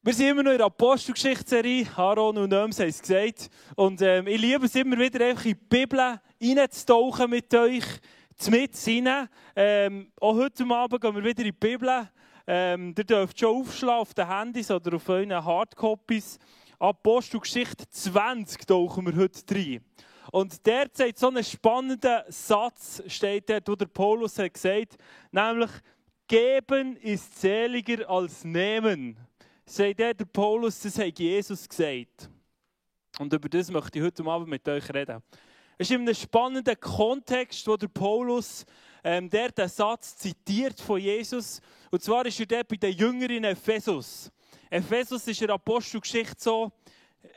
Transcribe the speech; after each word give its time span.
Wir 0.00 0.14
sind 0.14 0.28
immer 0.28 0.44
noch 0.44 0.52
in 0.52 0.58
der 0.58 0.66
Apostelgeschichtsserie. 0.66 1.84
Aaron 1.96 2.38
und 2.38 2.50
Nöms 2.50 2.78
haben 2.78 2.88
es 2.88 3.00
gesagt. 3.00 3.50
Und 3.74 4.00
ähm, 4.00 4.28
ich 4.28 4.40
liebe 4.40 4.66
es 4.66 4.74
immer 4.76 4.96
wieder, 4.96 5.26
einfach 5.26 5.44
in 5.44 5.54
die 5.54 5.66
Bibel 5.68 6.20
reinzutauchen 6.40 7.28
mit 7.28 7.52
euch, 7.52 7.84
mit 8.48 8.76
hinein. 8.76 9.28
Ähm, 9.56 10.12
auch 10.20 10.36
heute 10.36 10.64
Abend 10.66 11.00
gehen 11.00 11.14
wir 11.16 11.24
wieder 11.24 11.40
in 11.40 11.46
die 11.46 11.52
Bibel. 11.52 12.08
Ähm, 12.46 12.94
ihr 12.96 13.04
dürft 13.04 13.40
schon 13.40 13.56
aufschlagen 13.56 14.00
auf 14.00 14.14
den 14.14 14.28
Handys 14.28 14.70
oder 14.70 14.94
auf 14.94 15.08
euren 15.08 15.44
Hardcopies. 15.44 16.38
Apostelgeschichte 16.78 17.88
20 17.90 18.68
tauchen 18.68 19.04
wir 19.04 19.16
heute 19.16 19.52
rein. 19.52 19.84
Und 20.30 20.64
derzeit 20.64 21.18
so 21.18 21.26
einen 21.26 21.42
spannenden 21.42 22.20
Satz 22.28 23.02
steht 23.08 23.50
dort, 23.50 23.68
wo 23.68 23.74
der 23.74 23.86
Paulus 23.86 24.38
hat 24.38 24.54
gesagt, 24.54 24.96
nämlich, 25.32 25.70
geben 26.28 26.96
ist 26.98 27.40
seliger 27.40 28.08
als 28.08 28.44
nehmen 28.44 29.27
sagt 29.70 29.98
der 29.98 30.14
Paulus, 30.14 30.80
das 30.80 30.98
hat 30.98 31.18
Jesus 31.18 31.68
gesagt. 31.68 32.30
Und 33.18 33.32
über 33.32 33.48
das 33.48 33.70
möchte 33.70 33.98
ich 33.98 34.04
heute 34.04 34.24
Abend 34.24 34.48
mit 34.48 34.66
euch 34.68 34.88
reden. 34.92 35.22
Es 35.76 35.88
ist 35.88 35.94
in 35.94 36.02
einem 36.02 36.14
spannenden 36.14 36.78
Kontext, 36.80 37.66
wo 37.66 37.76
der 37.76 37.88
Paulus 37.88 38.64
ähm, 39.04 39.30
der 39.30 39.50
den 39.50 39.68
Satz 39.68 40.16
zitiert 40.16 40.80
von 40.80 41.00
Jesus. 41.00 41.60
Und 41.90 42.02
zwar 42.02 42.26
ist 42.26 42.40
er 42.40 42.46
dort 42.46 42.68
bei 42.68 42.76
den 42.76 42.96
Jüngern 42.96 43.30
in 43.30 43.44
Ephesus. 43.44 44.30
Ephesus 44.70 45.26
ist 45.26 45.40
in 45.40 45.46
der 45.46 45.54
Apostelgeschichte 45.54 46.36
so, 46.38 46.72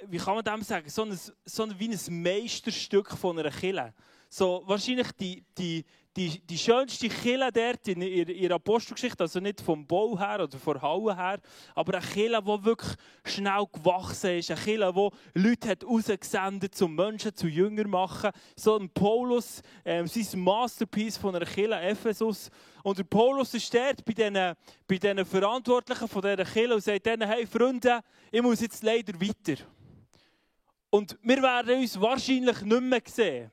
wie 0.08 0.18
kann 0.18 0.36
man 0.36 0.44
dem 0.44 0.62
sagen, 0.64 0.90
so 0.90 1.04
ein, 1.04 1.18
so 1.46 1.64
ein, 1.64 1.80
wie 1.80 1.90
ein 1.90 2.22
Meisterstück 2.22 3.12
von 3.12 3.38
einer 3.38 3.52
Kille. 3.52 3.94
So, 4.30 4.64
wahrscheinlich 4.66 5.12
die, 5.14 5.44
die, 5.58 5.86
die, 6.18 6.40
die 6.46 6.58
schönste 6.58 7.08
Kille 7.08 7.52
dort 7.52 7.88
in 7.88 8.02
ihrer 8.02 8.56
Apostelgeschichte, 8.56 9.24
also 9.24 9.40
nicht 9.40 9.62
vom 9.62 9.88
Bau 9.88 10.20
her 10.20 10.44
oder 10.44 10.58
von 10.58 10.82
Halle 10.82 11.16
her, 11.16 11.40
aber 11.74 11.98
eine 11.98 12.06
Kille, 12.06 12.42
die 12.42 12.66
wirklich 12.66 12.96
schnell 13.24 13.66
gewachsen 13.72 14.38
ist, 14.38 14.52
eine 14.52 14.60
Kille, 14.60 14.94
die 14.94 15.40
Leute 15.40 15.70
hat 15.70 15.86
rausgesendet, 15.86 16.82
um 16.82 16.96
Menschen 16.96 17.34
zu 17.34 17.48
Jünger 17.48 17.88
machen. 17.88 18.32
So 18.58 18.78
ein 18.78 18.90
Paulus, 18.90 19.62
ähm, 19.86 20.06
sein 20.08 20.42
Masterpiece 20.42 21.16
von 21.16 21.36
einer 21.36 21.46
Kille 21.46 21.80
Ephesus. 21.80 22.50
Und 22.84 22.98
der 22.98 23.04
Paulus 23.06 23.54
ist 23.54 23.74
dort 23.74 24.04
bei 24.04 24.14
diesen, 24.14 24.34
bei 24.34 24.98
diesen 24.98 25.26
Verantwortlichen 25.26 26.08
von 26.10 26.22
dieser 26.22 26.44
Kille 26.44 26.76
und 26.76 26.84
sagt 26.84 27.06
denen, 27.06 27.28
hey 27.28 27.48
Freunde, 27.48 28.02
ich 28.32 28.42
muss 28.42 28.60
jetzt 28.60 28.84
leider 28.84 29.14
weiter. 29.14 29.64
Und 30.90 31.18
wir 31.22 31.42
werden 31.42 31.80
uns 31.80 32.00
wahrscheinlich 32.02 32.62
nicht 32.64 32.82
mehr 32.82 33.02
sehen. 33.06 33.52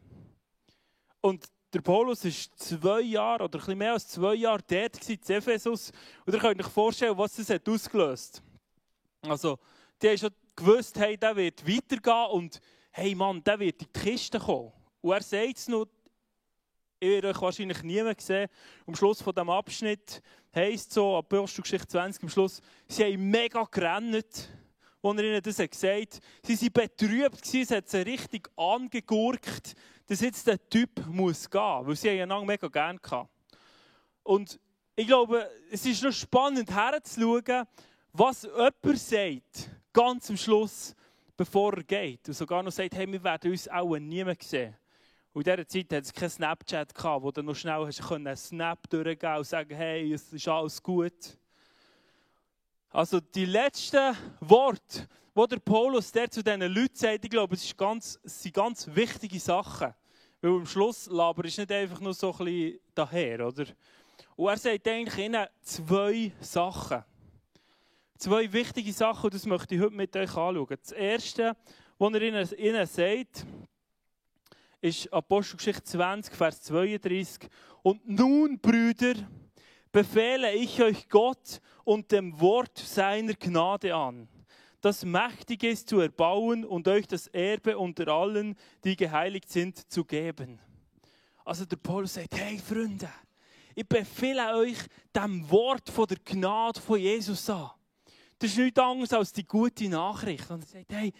Und 1.20 1.44
der 1.72 1.80
Paulus 1.82 2.24
war 2.24 2.56
zwei 2.56 3.00
Jahre 3.00 3.44
oder 3.44 3.68
ein 3.68 3.76
mehr 3.76 3.92
als 3.92 4.08
zwei 4.08 4.34
Jahre 4.34 4.62
dort 4.66 5.08
in 5.08 5.18
Ephesus. 5.28 5.92
Und 6.24 6.34
ihr 6.34 6.40
könnt 6.40 6.64
euch 6.64 6.72
vorstellen, 6.72 7.16
was 7.16 7.36
das 7.36 7.50
ausgelöst 7.66 8.42
hat. 9.22 9.30
Also, 9.30 9.58
die 10.00 10.08
haben 10.08 10.18
schon 10.18 10.30
gewusst, 10.56 10.98
hey, 10.98 11.16
der 11.16 11.36
wird 11.36 11.66
weitergehen 11.66 12.30
und 12.30 12.60
hey 12.90 13.14
Mann, 13.14 13.42
der 13.44 13.58
wird 13.58 13.82
in 13.82 13.88
die 13.94 14.00
Kiste 14.00 14.38
kommen. 14.38 14.72
Und 15.00 15.12
er 15.12 15.22
sagt 15.22 15.58
es 15.58 15.68
noch, 15.68 15.86
ich 17.00 17.08
werde 17.08 17.28
euch 17.28 17.40
wahrscheinlich 17.40 17.82
niemand 17.82 18.20
sehen. 18.20 18.48
Am 18.86 18.94
Schluss 18.94 19.22
von 19.22 19.34
diesem 19.34 19.50
Abschnitt 19.50 20.22
heisst 20.54 20.88
es 20.88 20.94
so, 20.94 21.16
Apostelgeschichte 21.16 21.86
20, 21.86 22.22
am 22.24 22.28
Schluss, 22.28 22.60
sie 22.88 23.04
haben 23.04 23.30
mega 23.30 23.62
gerannt, 23.70 24.50
als 25.02 25.18
er 25.18 25.24
ihnen 25.24 25.42
das 25.42 25.56
gesagt 25.58 26.14
hat. 26.14 26.20
Sie 26.42 26.66
waren 26.66 26.72
betrübt, 26.72 27.54
es 27.54 27.70
hat 27.70 27.88
sie 27.88 27.98
richtig 27.98 28.48
angegurkt 28.56 29.74
dass 30.08 30.20
jetzt 30.20 30.46
der 30.46 30.58
Typ 30.68 31.06
muss 31.06 31.48
gehen, 31.48 31.86
weil 31.86 31.94
sie 31.94 32.08
ihn 32.08 32.46
mega 32.46 32.66
gerne 32.66 32.98
hatten. 33.10 33.28
Und 34.22 34.58
ich 34.96 35.06
glaube, 35.06 35.48
es 35.70 35.86
ist 35.86 36.02
noch 36.02 36.12
spannend 36.12 36.70
herzuschauen, 36.74 37.66
was 38.12 38.42
jemand 38.42 38.98
sagt, 38.98 39.70
ganz 39.92 40.30
am 40.30 40.36
Schluss, 40.36 40.96
bevor 41.36 41.74
er 41.74 41.84
geht. 41.84 42.26
Und 42.26 42.34
sogar 42.34 42.62
noch 42.62 42.72
sagt, 42.72 42.94
hey, 42.94 43.06
wir 43.10 43.22
werden 43.22 43.52
uns 43.52 43.68
auch 43.68 43.96
niemand 43.98 44.42
sehen. 44.42 44.74
Und 45.32 45.46
in 45.46 45.56
dieser 45.56 45.68
Zeit 45.68 45.92
hat 45.92 46.04
es 46.04 46.12
keinen 46.12 46.30
Snapchat 46.30 46.94
gehabt, 46.94 47.22
wo 47.22 47.30
du 47.30 47.42
noch 47.42 47.54
schnell 47.54 47.86
hast 47.86 48.10
einen 48.10 48.36
Snap 48.36 48.88
durchgehen 48.88 49.36
und 49.36 49.46
sagen, 49.46 49.76
hey, 49.76 50.12
es 50.12 50.32
ist 50.32 50.48
alles 50.48 50.82
gut. 50.82 51.38
Also 52.90 53.20
die 53.20 53.44
letzten 53.44 54.16
Worte, 54.40 55.06
wo 55.34 55.46
der 55.46 55.58
Paulus 55.58 56.10
der 56.10 56.30
zu 56.30 56.42
diesen 56.42 56.62
Leuten 56.62 56.96
sagt, 56.96 57.24
ich 57.24 57.30
glaube, 57.30 57.54
es, 57.54 57.64
ist 57.64 57.76
ganz, 57.76 58.18
es 58.24 58.42
sind 58.42 58.54
ganz 58.54 58.88
wichtige 58.88 59.38
Sachen. 59.38 59.94
Weil 60.40 60.50
am 60.52 60.66
Schluss 60.66 61.06
Laber 61.06 61.44
ist 61.44 61.58
nicht 61.58 61.70
einfach 61.70 62.00
nur 62.00 62.14
so 62.14 62.32
ein 62.32 62.44
bisschen 62.44 62.80
daher, 62.94 63.46
oder? 63.46 63.66
Und 64.36 64.48
er 64.48 64.56
sagt 64.56 64.88
eigentlich 64.88 65.26
ihnen 65.26 65.46
zwei 65.60 66.32
Sachen. 66.40 67.04
Zwei 68.16 68.52
wichtige 68.52 68.92
Sachen, 68.92 69.24
und 69.24 69.34
das 69.34 69.46
möchte 69.46 69.74
ich 69.74 69.80
heute 69.80 69.94
mit 69.94 70.16
euch 70.16 70.36
anschauen. 70.36 70.76
Das 70.80 70.92
erste, 70.92 71.56
was 71.98 72.14
er 72.14 72.22
ihnen, 72.22 72.48
ihnen 72.56 72.86
sagt, 72.86 73.44
ist 74.80 75.12
Apostelgeschichte 75.12 75.84
20, 75.84 76.34
Vers 76.34 76.62
32. 76.62 77.48
Und 77.82 78.08
nun, 78.08 78.58
Brüder, 78.58 79.14
befehle 79.92 80.52
ich 80.52 80.82
euch 80.82 81.08
Gott 81.08 81.60
und 81.84 82.12
dem 82.12 82.40
Wort 82.40 82.78
seiner 82.78 83.34
Gnade 83.34 83.94
an 83.94 84.28
das 84.80 85.04
mächtig 85.04 85.64
ist 85.64 85.88
zu 85.88 86.00
erbauen 86.00 86.64
und 86.64 86.86
euch 86.86 87.06
das 87.06 87.26
Erbe 87.28 87.76
unter 87.78 88.08
allen, 88.08 88.56
die 88.84 88.96
geheiligt 88.96 89.50
sind, 89.50 89.90
zu 89.90 90.04
geben. 90.04 90.60
Also 91.44 91.64
der 91.64 91.76
Paulus 91.76 92.14
sagt, 92.14 92.36
hey 92.36 92.58
Freunde, 92.58 93.10
ich 93.74 93.86
befehle 93.88 94.54
euch 94.56 94.78
dem 95.14 95.48
Wort 95.50 95.88
von 95.88 96.06
der 96.06 96.18
Gnade 96.24 96.80
von 96.80 96.98
Jesus 96.98 97.48
an. 97.50 97.70
Das 98.38 98.50
ist 98.50 98.58
nichts 98.58 98.78
anderes 98.78 99.12
als 99.12 99.32
die 99.32 99.44
gute 99.44 99.88
Nachricht. 99.88 100.48
Und 100.50 100.62
er 100.62 100.66
sagt, 100.66 100.92
hey, 100.92 101.12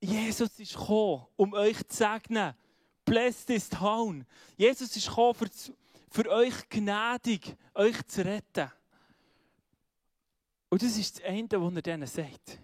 Jesus 0.00 0.58
ist 0.60 0.76
gekommen, 0.76 1.26
um 1.36 1.54
euch 1.54 1.78
zu 1.88 1.96
segnen. 1.96 2.54
Blessed 3.04 3.50
is 3.50 3.68
town. 3.68 4.24
Jesus 4.56 4.96
ist 4.96 5.08
gekommen, 5.08 5.50
für, 6.14 6.30
euch 6.30 6.68
gnädig, 6.68 7.56
euch 7.74 8.06
zu 8.06 8.24
retten. 8.24 8.70
Und 10.68 10.80
das 10.80 10.96
ist 10.96 11.16
das 11.16 11.24
Ende, 11.24 11.60
was 11.60 11.74
er 11.74 11.82
denen 11.82 12.06
sagt. 12.06 12.60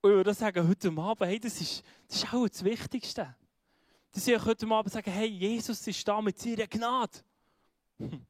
Und 0.00 0.10
ich 0.10 0.16
würde 0.16 0.34
sagen, 0.34 0.66
heute 0.66 0.88
Abend, 0.88 1.28
hey, 1.28 1.38
das 1.38 1.60
ist, 1.60 1.84
das 2.08 2.16
ist 2.16 2.34
auch 2.34 2.48
das 2.48 2.64
Wichtigste. 2.64 3.32
Dass 4.10 4.26
ich 4.26 4.44
heute 4.44 4.66
Abend 4.66 4.92
sagen, 4.92 5.10
hey, 5.10 5.28
Jesus 5.28 5.86
ist 5.86 6.08
da 6.08 6.20
mit 6.20 6.36
seiner 6.36 6.66
Gnade. 6.66 7.18
Und 7.98 8.26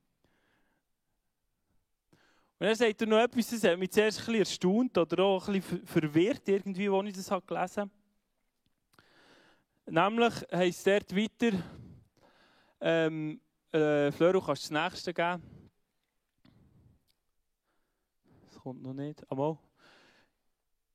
er 2.58 2.76
sagt 2.76 3.00
noch 3.02 3.20
etwas, 3.20 3.48
das 3.48 3.64
hat 3.64 3.78
mich 3.78 3.92
zuerst 3.92 4.18
ein 4.18 4.24
bisschen 4.26 4.40
erstaunt 4.40 4.98
oder 4.98 5.22
auch 5.22 5.48
ein 5.48 5.54
bisschen 5.54 5.86
verwirrt, 5.86 6.46
irgendwie, 6.48 6.90
als 6.90 7.08
ich 7.08 7.14
das 7.14 7.46
gelesen 7.46 7.80
habe. 7.80 7.90
Nämlich 9.86 10.34
heisst 10.52 10.86
es 10.86 11.06
dort 11.08 11.16
weiter, 11.16 11.62
ähm, 12.80 13.40
Flöro, 13.70 14.40
kannst 14.40 14.70
du 14.70 14.74
das 14.74 14.92
nächste 14.92 15.12
geben? 15.12 15.58
kommt 18.68 18.82
noch 18.82 18.92
nicht. 18.92 19.24
Einmal. 19.30 19.56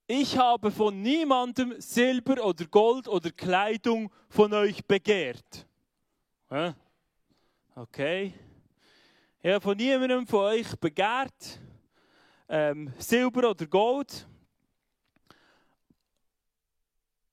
Ich 0.05 0.37
habe 0.37 0.69
von 0.69 1.01
niemandem 1.01 1.81
Silber 1.81 2.45
oder 2.45 2.65
Gold 2.67 3.07
oder 3.07 3.31
Kleidung 3.31 4.11
von 4.29 4.53
euch 4.53 4.85
begehrt. 4.85 5.65
Okay. 7.73 8.31
Ich 9.41 9.51
habe 9.51 9.59
von 9.59 9.75
niemandem 9.75 10.27
von 10.27 10.41
euch 10.41 10.79
begehrt 10.79 11.59
ähm, 12.47 12.93
Silber 12.99 13.49
oder 13.49 13.65
Gold. 13.65 14.27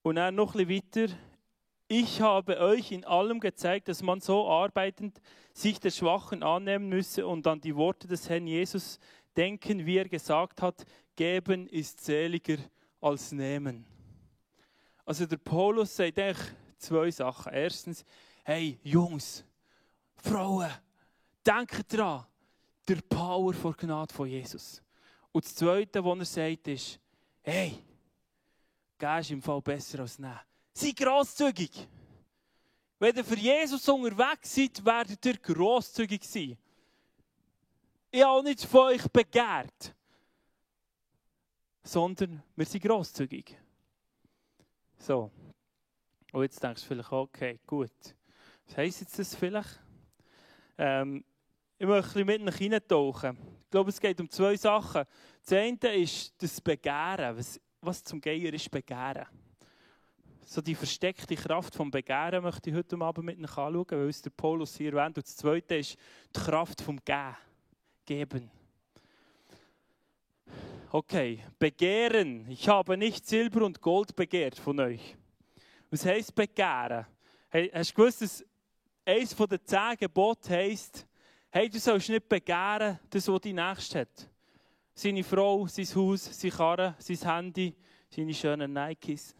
Und 0.00 0.14
dann 0.14 0.34
noch 0.34 0.54
ein 0.54 0.66
weiter. 0.66 1.12
Ich 1.92 2.20
habe 2.20 2.60
euch 2.60 2.92
in 2.92 3.04
allem 3.04 3.40
gezeigt, 3.40 3.88
dass 3.88 4.00
man 4.00 4.20
so 4.20 4.48
arbeitend 4.48 5.20
sich 5.52 5.80
der 5.80 5.90
Schwachen 5.90 6.44
annehmen 6.44 6.88
müsse 6.88 7.26
und 7.26 7.44
an 7.48 7.60
die 7.60 7.74
Worte 7.74 8.06
des 8.06 8.28
Herrn 8.28 8.46
Jesus 8.46 9.00
denken, 9.36 9.84
wie 9.84 9.96
er 9.96 10.08
gesagt 10.08 10.62
hat, 10.62 10.86
geben 11.16 11.66
ist 11.66 12.04
seliger 12.04 12.58
als 13.00 13.32
nehmen. 13.32 13.84
Also 15.04 15.26
der 15.26 15.38
Paulus 15.38 15.96
sagt 15.96 16.16
eigentlich 16.20 16.46
zwei 16.78 17.10
Sachen. 17.10 17.52
Erstens, 17.52 18.04
hey 18.44 18.78
Jungs, 18.84 19.44
Frauen, 20.14 20.70
denkt 21.44 21.92
dran, 21.92 22.24
der 22.86 23.00
Power 23.08 23.52
vor 23.52 23.74
Gnade 23.76 24.14
von 24.14 24.28
Jesus. 24.28 24.80
Und 25.32 25.44
das 25.44 25.56
Zweite, 25.56 26.04
was 26.04 26.18
er 26.20 26.24
sagt, 26.24 26.68
ist, 26.68 27.00
hey, 27.42 27.82
geh 28.96 29.18
ist 29.18 29.32
im 29.32 29.42
Fall 29.42 29.60
besser 29.60 29.98
als 29.98 30.20
nehmen. 30.20 30.38
Sei 30.72 30.92
grosszügig. 30.92 31.88
Wenn 32.98 33.16
ihr 33.16 33.24
für 33.24 33.36
Jesus 33.36 33.88
unterwegs 33.88 34.54
seid, 34.54 34.84
werdet 34.84 35.24
ihr 35.24 35.38
grosszügig 35.38 36.22
sein. 36.24 36.56
Ich 38.10 38.22
habe 38.22 38.42
nichts 38.42 38.64
von 38.64 38.88
euch 38.88 39.08
begehrt, 39.08 39.94
sondern 41.82 42.42
wir 42.56 42.66
sind 42.66 42.82
grosszügig. 42.82 43.56
So. 44.98 45.30
Und 46.32 46.42
jetzt 46.42 46.62
denkst 46.62 46.82
du 46.82 46.88
vielleicht, 46.88 47.12
okay, 47.12 47.58
gut. 47.66 47.90
Was 48.66 48.76
heisst 48.76 49.00
jetzt 49.00 49.18
das 49.18 49.34
vielleicht? 49.34 49.80
Ähm, 50.76 51.24
ich 51.78 51.86
möchte 51.86 52.24
mit 52.24 52.42
euch 52.42 52.60
reintauchen. 52.60 53.38
Ich 53.60 53.70
glaube, 53.70 53.90
es 53.90 54.00
geht 54.00 54.20
um 54.20 54.28
zwei 54.28 54.56
Sachen. 54.56 55.04
Das 55.42 55.52
eine 55.52 55.94
ist 55.94 56.34
das 56.42 56.60
Begehren. 56.60 57.36
Was, 57.36 57.60
was 57.80 58.04
zum 58.04 58.20
Geier 58.20 58.52
ist 58.52 58.70
Begehren? 58.70 59.26
So 60.52 60.60
die 60.60 60.74
versteckte 60.74 61.36
Kraft 61.36 61.76
vom 61.76 61.92
Begehren 61.92 62.42
möchte 62.42 62.70
ich 62.70 62.76
heute 62.76 63.00
Abend 63.00 63.24
mit 63.24 63.38
euch 63.38 63.56
anschauen, 63.56 63.86
weil 63.88 64.08
es 64.08 64.20
der 64.20 64.30
Paulus 64.30 64.76
hier 64.76 64.92
erwähnt. 64.92 65.16
Und 65.16 65.24
das 65.24 65.36
zweite 65.36 65.76
ist 65.76 65.96
die 66.34 66.40
Kraft 66.40 66.80
vom 66.80 66.98
Gehen. 67.04 67.36
Geben. 68.04 68.50
Okay, 70.90 71.38
begehren. 71.56 72.50
Ich 72.50 72.68
habe 72.68 72.96
nicht 72.96 73.28
Silber 73.28 73.64
und 73.64 73.80
Gold 73.80 74.16
begehrt 74.16 74.58
von 74.58 74.80
euch. 74.80 75.16
Was 75.88 76.04
heisst 76.04 76.34
begehren? 76.34 77.06
Hey, 77.48 77.70
hast 77.72 77.92
du 77.92 77.94
gewusst, 77.94 78.22
dass 78.22 78.44
eines 79.06 79.36
der 79.36 79.64
zehn 79.64 79.96
Gebote 80.00 80.52
heisst, 80.52 81.06
hey, 81.50 81.70
du 81.70 81.78
sollst 81.78 82.08
nicht 82.08 82.28
begehren, 82.28 82.98
das, 83.08 83.28
was 83.28 83.40
dein 83.40 83.54
Nächste 83.54 84.00
hat. 84.00 84.28
Seine 84.94 85.22
Frau, 85.22 85.68
sein 85.68 85.86
Haus, 85.94 86.24
seine 86.24 86.52
Karre, 86.52 86.96
sein 86.98 87.18
Handy, 87.18 87.72
seine 88.08 88.34
schönen 88.34 88.72
Nikes. 88.72 89.36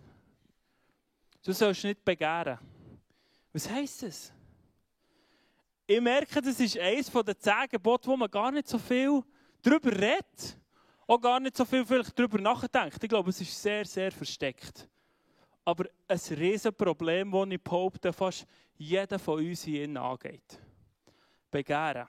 Du 1.43 1.53
sollst 1.53 1.85
nicht 1.85 2.05
begehren. 2.05 2.59
Was 3.53 3.69
heisst 3.69 4.03
das? 4.03 4.33
Ich 5.87 6.01
merke, 6.01 6.41
das 6.41 6.61
ist 6.61 6.79
eines 6.79 7.11
der 7.11 7.39
zehn 7.39 7.69
Gebote, 7.69 8.09
wo 8.09 8.17
man 8.17 8.31
gar 8.31 8.53
nicht 8.53 8.69
so 8.69 8.79
viel 8.79 9.23
darüber 9.63 9.91
redet. 9.91 10.57
Auch 11.07 11.21
gar 11.21 11.41
nicht 11.41 11.57
so 11.57 11.65
viel 11.65 11.85
vielleicht 11.85 12.17
darüber 12.17 12.39
nachdenkt. 12.39 13.03
Ich 13.03 13.09
glaube, 13.09 13.31
es 13.31 13.41
ist 13.41 13.61
sehr, 13.61 13.85
sehr 13.85 14.13
versteckt. 14.13 14.89
Aber 15.65 15.87
ein 16.07 16.21
riesen 16.31 16.73
Problem, 16.73 17.33
das 17.33 17.49
ich 17.51 17.63
behaupte, 17.63 18.13
fast 18.13 18.47
jeder 18.77 19.19
von 19.19 19.45
uns 19.45 19.65
hier 19.65 19.89
angeht. 20.01 20.61
Begehren. 21.51 22.07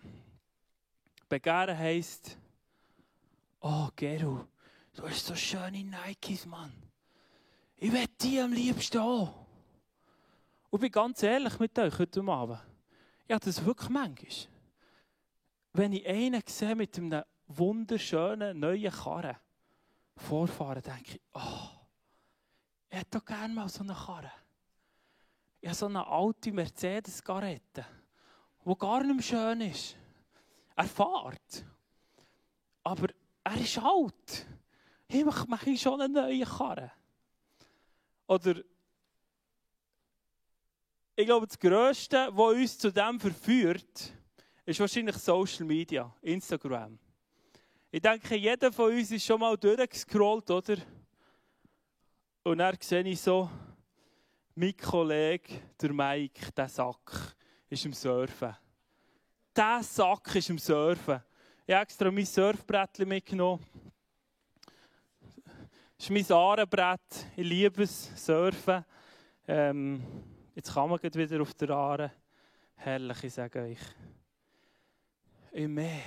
Begehren 1.27 1.77
heisst, 1.77 2.37
oh 3.61 3.87
Geru, 3.95 4.45
du 4.93 5.03
hast 5.03 5.25
so 5.25 5.35
schöne 5.35 5.83
Nikes, 5.83 6.45
Mann. 6.45 6.90
Ich 7.83 7.91
will 7.91 8.05
die 8.21 8.39
am 8.39 8.53
liebsten 8.53 8.99
auch. 8.99 9.33
Und 10.69 10.77
ich 10.77 10.81
bin 10.81 10.91
ganz 10.91 11.23
ehrlich 11.23 11.57
mit 11.57 11.79
euch 11.79 11.97
heute 11.97 12.21
Abend. 12.21 12.59
Ja, 13.27 13.39
das 13.39 13.65
wirklich 13.65 13.89
manchmal. 13.89 14.29
Wenn 15.73 15.93
ich 15.93 16.07
einen 16.07 16.43
sehe 16.45 16.75
mit 16.75 16.95
einem 16.95 17.23
wunderschönen 17.47 18.59
neuen 18.59 18.91
Karren 18.91 19.35
vorfahren, 20.15 20.83
denke 20.83 21.13
ich, 21.15 21.21
oh, 21.33 21.69
ich 22.87 22.99
hätte 22.99 23.17
doch 23.17 23.25
gerne 23.25 23.51
mal 23.51 23.67
so 23.67 23.81
eine 23.81 23.95
Karre. 23.95 24.31
Ich 25.59 25.67
habe 25.67 25.75
so 25.75 25.87
eine 25.87 26.05
alte 26.05 26.51
Mercedes-Garette, 26.51 27.83
die 28.63 28.75
gar 28.77 29.03
nicht 29.03 29.15
mehr 29.15 29.23
schön 29.23 29.61
ist. 29.61 29.97
Er 30.75 30.83
fährt. 30.83 31.65
Aber 32.83 33.07
er 33.43 33.59
ist 33.59 33.79
alt. 33.79 34.45
Ich 35.07 35.25
mache 35.25 35.75
schon 35.77 35.99
eine 35.99 36.13
neue 36.13 36.45
Karre. 36.45 36.91
Oder 38.31 38.61
ich 41.17 41.25
glaube, 41.25 41.45
das 41.45 41.59
Größte, 41.59 42.29
was 42.31 42.53
uns 42.53 42.77
zu 42.77 42.89
dem 42.89 43.19
verführt, 43.19 44.13
ist 44.63 44.79
wahrscheinlich 44.79 45.17
Social 45.17 45.65
Media, 45.65 46.15
Instagram. 46.21 46.97
Ich 47.91 48.01
denke, 48.01 48.37
jeder 48.37 48.71
von 48.71 48.93
uns 48.93 49.11
ist 49.11 49.25
schon 49.25 49.37
mal 49.37 49.57
durchgescrollt, 49.57 50.49
oder? 50.49 50.77
Und 52.43 52.59
dann 52.59 52.77
sehe 52.79 53.03
ich 53.03 53.19
so, 53.19 53.49
mein 54.55 54.77
Kollege, 54.77 55.63
der 55.81 55.91
Mike, 55.91 56.53
der 56.53 56.69
Sack, 56.69 57.35
ist 57.69 57.83
im 57.83 57.91
Surfen. 57.91 58.55
Der 59.53 59.83
Sack 59.83 60.35
ist 60.35 60.49
im 60.49 60.57
Surfen. 60.57 61.21
Ich 61.67 61.73
habe 61.73 61.83
extra 61.83 62.09
mein 62.09 62.25
Surfbrettchen 62.25 63.09
mitgenommen. 63.09 63.90
Ist 66.01 66.09
mein 66.09 66.31
Ahrenbrett. 66.31 67.27
Ich 67.35 67.47
liebe 67.47 67.83
es, 67.83 68.09
Surfen. 68.15 68.83
Ähm, 69.47 70.01
jetzt 70.55 70.73
kann 70.73 70.89
man 70.89 70.99
wieder 70.99 71.39
auf 71.39 71.53
der 71.53 71.69
Aare. 71.69 72.11
Herrlich, 72.73 73.25
ich 73.25 73.33
sage 73.35 73.61
euch. 73.61 73.77
Im 75.51 75.75
Meer. 75.75 76.01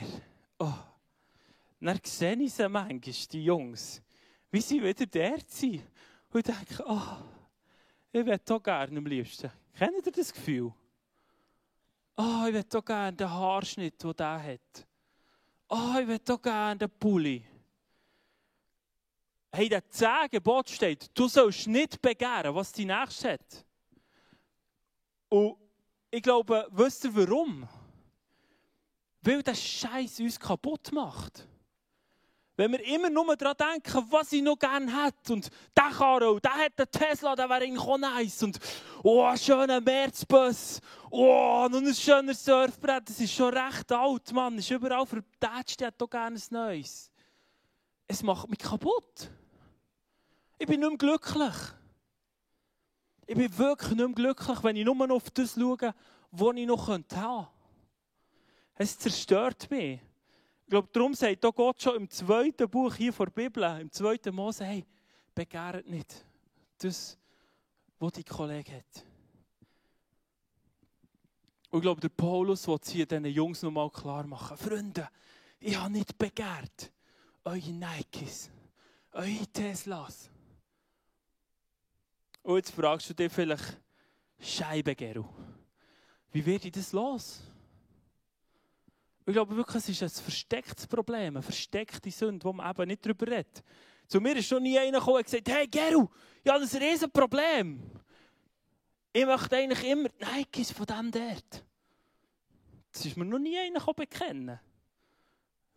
Oh. 0.58 0.73
Dann 1.81 2.00
sehe 2.02 2.35
ich 2.43 2.52
sie 2.52 2.69
manchmal, 2.69 2.99
die 2.99 3.44
Jungs, 3.44 4.02
wie 4.50 4.61
sie 4.61 4.82
wieder 4.82 5.06
dort 5.06 5.49
sind. 5.49 5.85
Und 6.32 6.41
ich 6.41 6.43
denke, 6.43 6.85
oh, 6.88 7.17
ich 8.11 8.26
würde 8.26 8.43
doch 8.44 8.61
gerne 8.61 8.99
am 8.99 9.06
liebsten. 9.06 9.49
Kennt 9.79 10.05
ihr 10.06 10.11
das 10.11 10.32
Gefühl? 10.32 10.73
Oh, 12.17 12.46
ich 12.49 12.52
würde 12.52 12.69
doch 12.69 12.85
gerne 12.85 13.17
den 13.17 13.31
Haarschnitt, 13.31 14.02
den 14.02 14.12
der 14.17 14.43
hat. 14.43 14.88
Oh, 15.69 16.00
ich 16.00 16.08
würde 16.08 16.25
doch 16.25 16.43
gerne 16.43 16.79
den 16.79 16.91
Pulli. 16.91 17.44
Hey, 19.56 19.68
der 19.68 19.88
10 19.88 20.30
Gebot 20.32 20.68
steht, 20.68 21.16
du 21.16 21.28
sollst 21.28 21.68
nicht 21.68 22.02
begehren, 22.02 22.52
was 22.56 22.72
die 22.72 22.84
Nächste 22.84 23.34
hat. 23.34 23.64
Und 25.28 25.56
ich 26.10 26.20
glaube, 26.20 26.66
wisst 26.72 27.04
ihr 27.04 27.14
warum? 27.14 27.68
Weil 29.22 29.44
der 29.44 29.54
Scheiß 29.54 30.18
uns 30.18 30.40
kaputt 30.40 30.90
macht. 30.90 31.46
Wenn 32.56 32.72
wir 32.72 32.84
immer 32.84 33.08
nur 33.08 33.36
daran 33.36 33.56
denken, 33.56 34.04
was 34.10 34.32
ich 34.32 34.42
noch 34.42 34.58
gerne 34.58 35.04
hätte. 35.04 35.34
Und 35.34 35.48
der 35.76 35.90
Karo, 35.90 36.40
der 36.40 36.52
hat 36.52 36.72
einen 36.76 36.90
Tesla, 36.90 37.36
der 37.36 37.48
wäre 37.48 37.62
eigentlich 37.62 37.86
auch 37.86 37.96
nice. 37.96 38.42
Und 38.42 38.58
oh, 39.04 39.36
schöner 39.36 39.80
Märzbus. 39.80 40.80
Oh, 41.10 41.68
noch 41.70 41.78
ein 41.78 41.94
schöner 41.94 42.34
Surfbrett. 42.34 43.08
Das 43.08 43.20
ist 43.20 43.32
schon 43.32 43.56
recht 43.56 43.92
alt, 43.92 44.32
Mann. 44.32 44.58
Ist 44.58 44.72
überall 44.72 45.06
vertätscht, 45.06 45.78
der 45.78 45.88
hat 45.88 46.00
doch 46.00 46.10
gerne 46.10 46.36
ein 46.36 46.42
neues. 46.50 47.12
Es 48.08 48.20
macht 48.20 48.50
mich 48.50 48.58
kaputt. 48.58 49.30
Ich 50.64 50.70
bin 50.70 50.81
nicht 50.81 50.88
mehr 50.88 50.96
glücklich. 50.96 51.55
Ich 53.26 53.37
bin 53.37 53.58
wirklich 53.58 53.90
nicht 53.90 53.99
mehr 53.99 54.14
glücklich, 54.14 54.62
wenn 54.62 54.76
ich 54.76 54.84
nur 54.87 54.94
noch 54.94 55.16
auf 55.16 55.31
das 55.31 55.52
schaue, 55.52 55.94
was 56.31 56.56
ich 56.56 56.66
noch 56.66 56.88
haben 56.88 57.06
könnte. 57.06 57.49
Es 58.75 58.99
zerstört 58.99 59.70
mich. 59.70 60.00
Ich 60.62 60.70
glaube, 60.70 60.88
darum 60.90 61.12
sagt 61.12 61.44
auch 61.44 61.55
Gott 61.55 61.82
schon 61.82 61.96
im 61.96 62.08
zweiten 62.08 62.66
Buch 62.70 62.94
hier 62.94 63.12
vor 63.12 63.26
der 63.26 63.32
Bibel, 63.32 63.62
im 63.78 63.93
zweiten 63.93 64.34
Mose, 64.34 64.64
hey, 64.64 64.87
begehrt 65.34 65.87
nicht 65.87 66.25
das, 66.78 67.19
was 67.99 68.12
dein 68.12 68.25
Kollege 68.25 68.72
hat. 68.72 69.05
Und 71.69 71.81
ich 71.81 71.82
glaube, 71.82 72.00
der 72.00 72.08
Paulus 72.08 72.67
will 72.67 72.78
hier 72.87 73.05
diesen 73.05 73.26
Jungs 73.26 73.60
nochmal 73.60 73.90
klar 73.90 74.26
machen. 74.26 74.56
Freunde, 74.56 75.10
ich 75.60 75.78
habe 75.78 75.93
nicht 75.93 76.17
begehrt 76.17 76.90
eure 77.44 77.70
Nikes, 77.70 78.50
eure 79.12 79.46
Teslas. 79.52 80.31
Und 82.44 82.56
jetzt 82.56 82.70
fragst 82.72 83.08
du 83.08 83.15
dich 83.15 83.32
vielleicht, 83.32 83.81
Scheibe, 84.39 84.94
Geru, 84.94 85.24
wie 86.31 86.44
werde 86.44 86.67
ich 86.69 86.74
das 86.74 86.93
los? 86.93 87.41
Ich 89.24 89.32
glaube 89.32 89.56
wirklich, 89.56 89.77
es 89.77 89.89
ist 89.89 90.03
ein 90.03 90.10
verstecktes 90.10 90.86
Problem, 90.86 91.36
eine 91.36 91.43
versteckte 91.43 92.10
Sünde, 92.10 92.44
wo 92.44 92.53
man 92.53 92.70
eben 92.70 92.89
nicht 92.89 93.05
darüber 93.05 93.27
redet. 93.29 93.65
Zu 94.06 94.20
mir 94.20 94.36
ist 94.36 94.48
schon 94.48 94.63
nie 94.63 94.79
einer 94.79 94.98
gekommen 94.98 95.17
und 95.17 95.24
gesagt, 95.24 95.48
hey 95.48 95.67
Geru, 95.67 96.06
ich 96.43 96.53
habe 96.53 96.63
ein 96.63 96.82
riesen 96.82 97.10
Problem. 97.10 97.81
Ich 99.10 99.24
möchte 99.24 99.56
eigentlich 99.56 99.82
immer 99.82 100.10
die 100.10 100.24
Nikes 100.36 100.70
von 100.70 100.84
dem 100.84 101.10
dort. 101.10 101.65
Das 102.93 103.06
ist 103.06 103.17
mir 103.17 103.24
noch 103.24 103.39
nie 103.39 103.58
einer 103.58 103.81
bekennen. 103.81 104.60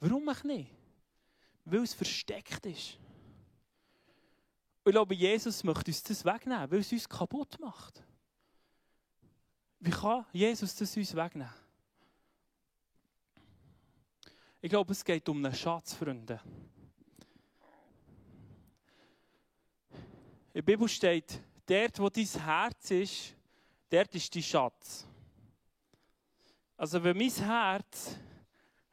Warum 0.02 0.28
ich 0.30 0.44
nicht? 0.44 0.72
Weil 1.64 1.84
es 1.84 1.94
versteckt 1.94 2.66
ist. 2.66 3.00
Ich 4.88 4.94
glaube, 4.94 5.16
Jesus 5.16 5.64
möchte 5.66 5.92
uns 5.92 6.02
das 6.02 6.24
wegnehmen, 6.24 6.72
weil 6.72 6.80
es 6.80 6.92
uns 6.92 7.10
kaputt 7.10 7.60
macht. 7.60 8.02
Wie 9.80 9.92
kann 9.92 10.26
Jesus 10.32 10.76
das 10.76 10.96
uns 10.96 11.14
wegnehmen? 11.14 11.54
Ich 14.62 14.70
glaube, 14.70 14.94
es 14.94 15.04
geht 15.04 15.28
um 15.28 15.44
einen 15.44 15.54
Schatz, 15.54 15.94
Freunde. 15.94 16.40
In 19.92 20.54
der 20.54 20.62
Bibel 20.62 20.88
steht, 20.88 21.42
dort, 21.66 22.00
wo 22.00 22.10
dein 22.10 22.26
Herz 22.26 22.92
ist, 22.92 23.36
dort 23.90 24.16
ist 24.16 24.34
dein 24.34 24.42
Schatz. 24.42 25.06
Also 26.78 27.04
wenn 27.04 27.18
mein 27.18 27.30
Herz 27.30 28.16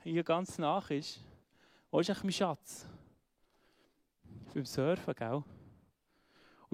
hier 0.03 0.25
ganz 0.25 0.59
nach 0.59 0.91
ist, 0.91 1.21
wo 1.91 2.01
ist 2.01 2.11
eigentlich 2.11 2.25
mein 2.25 2.33
Schatz? 2.33 2.87
Beim 4.53 4.67
Surfen, 4.67 5.15
gell? 5.15 5.45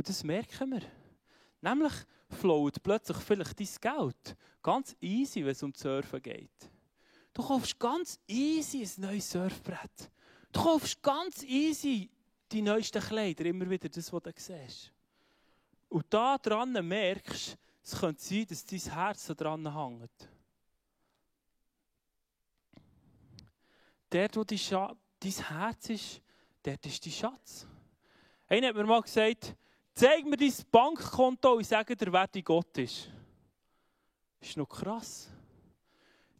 Und 0.00 0.09
das 0.09 0.25
merken 0.25 0.71
wir. 0.71 0.80
Nämlich 1.61 1.92
flowt 2.30 2.83
plötzlich 2.83 3.19
vielleicht 3.19 3.61
dein 3.61 3.99
Geld 3.99 4.35
ganz 4.62 4.97
easy, 4.99 5.45
wenn 5.45 5.52
es 5.52 5.62
um 5.62 5.75
Surfen 5.75 6.23
geht. 6.23 6.71
Du 7.35 7.42
kaufst 7.42 7.78
ganz 7.78 8.19
easy 8.26 8.83
ein 8.83 9.02
neues 9.02 9.30
Surfbrett. 9.30 10.11
Du 10.52 10.62
kaufst 10.62 11.02
ganz 11.02 11.42
easy 11.42 12.09
die 12.50 12.62
neuesten 12.62 13.02
Kleider, 13.02 13.45
immer 13.45 13.69
wieder 13.69 13.90
das, 13.90 14.11
was 14.11 14.23
du 14.23 14.33
siehst. 14.35 14.90
Und 15.90 16.07
da 16.09 16.38
dran 16.38 16.73
merkst, 16.73 17.59
es 17.83 18.00
könnte 18.00 18.23
sein, 18.23 18.47
dass 18.49 18.64
dein 18.64 18.80
Herz 18.80 19.26
da 19.26 19.35
dran 19.35 19.71
hängt. 19.71 20.30
dort, 24.09 24.35
wo 24.35 24.45
dein 24.45 24.59
Herz 25.30 25.90
ist, 25.90 26.23
dort 26.62 26.87
ist 26.87 27.04
dein 27.04 27.12
Schatz. 27.12 27.66
Einer 28.49 28.69
hat 28.69 28.76
mir 28.76 28.85
mal 28.85 29.02
gesagt, 29.02 29.54
zeig 30.00 30.25
mir 30.25 30.37
dein 30.37 30.54
Bankkonto 30.71 31.52
und 31.54 31.66
sage 31.66 31.95
dir, 31.95 32.11
wer 32.11 32.26
dein 32.26 32.42
Gott 32.42 32.78
ist. 32.78 33.11
Ist 34.40 34.57
noch 34.57 34.66
krass. 34.69 35.28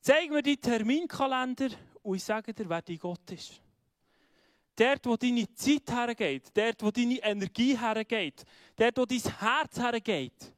Zeig 0.01 0.31
mir 0.31 0.43
deinen 0.43 0.61
Terminkalender 0.61 1.69
und 2.03 2.17
ich 2.17 2.25
sage 2.25 2.55
dir, 2.55 2.67
wer 2.67 2.81
dein 2.81 2.99
Gott 2.99 3.31
ist. 3.33 3.61
Dort, 4.75 5.05
wo 5.05 5.15
deine 5.15 5.53
Zeit 5.53 5.91
hergeht, 5.91 6.51
dort, 6.55 6.83
wo 6.83 6.91
deine 6.91 7.19
Energie 7.19 7.77
hergeht, 7.77 8.45
dort, 8.77 8.97
wo 8.97 9.05
dein 9.05 9.21
Herz 9.21 9.79
hergeht, 9.79 10.55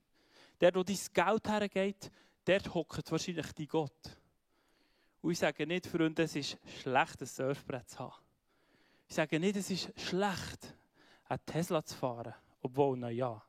dort, 0.61 0.77
wo 0.77 0.85
dein 0.85 0.99
Geld 1.13 1.49
hergeht, 1.49 2.11
dort 2.45 2.73
hockt 2.73 3.11
wahrscheinlich 3.11 3.53
dein 3.53 3.67
Gott. 3.67 4.19
Und 5.23 5.33
ich 5.33 5.41
sage 5.41 5.67
nicht, 5.67 5.89
Freunde, 5.89 6.23
es 6.23 6.37
ist 6.37 6.57
schlecht, 6.81 7.21
ein 7.21 7.27
Surfbrett 7.27 7.91
zu 7.91 7.99
haben. 7.99 8.15
Ich 9.09 9.17
sage 9.17 9.41
nicht, 9.41 9.57
es 9.57 9.71
ist 9.71 9.91
schlecht, 10.01 10.73
einen 11.29 11.45
Tesla 11.45 11.85
zu 11.85 11.97
fahren, 11.97 12.35
obwohl, 12.63 12.97
na 12.97 13.11
ja. 13.11 13.43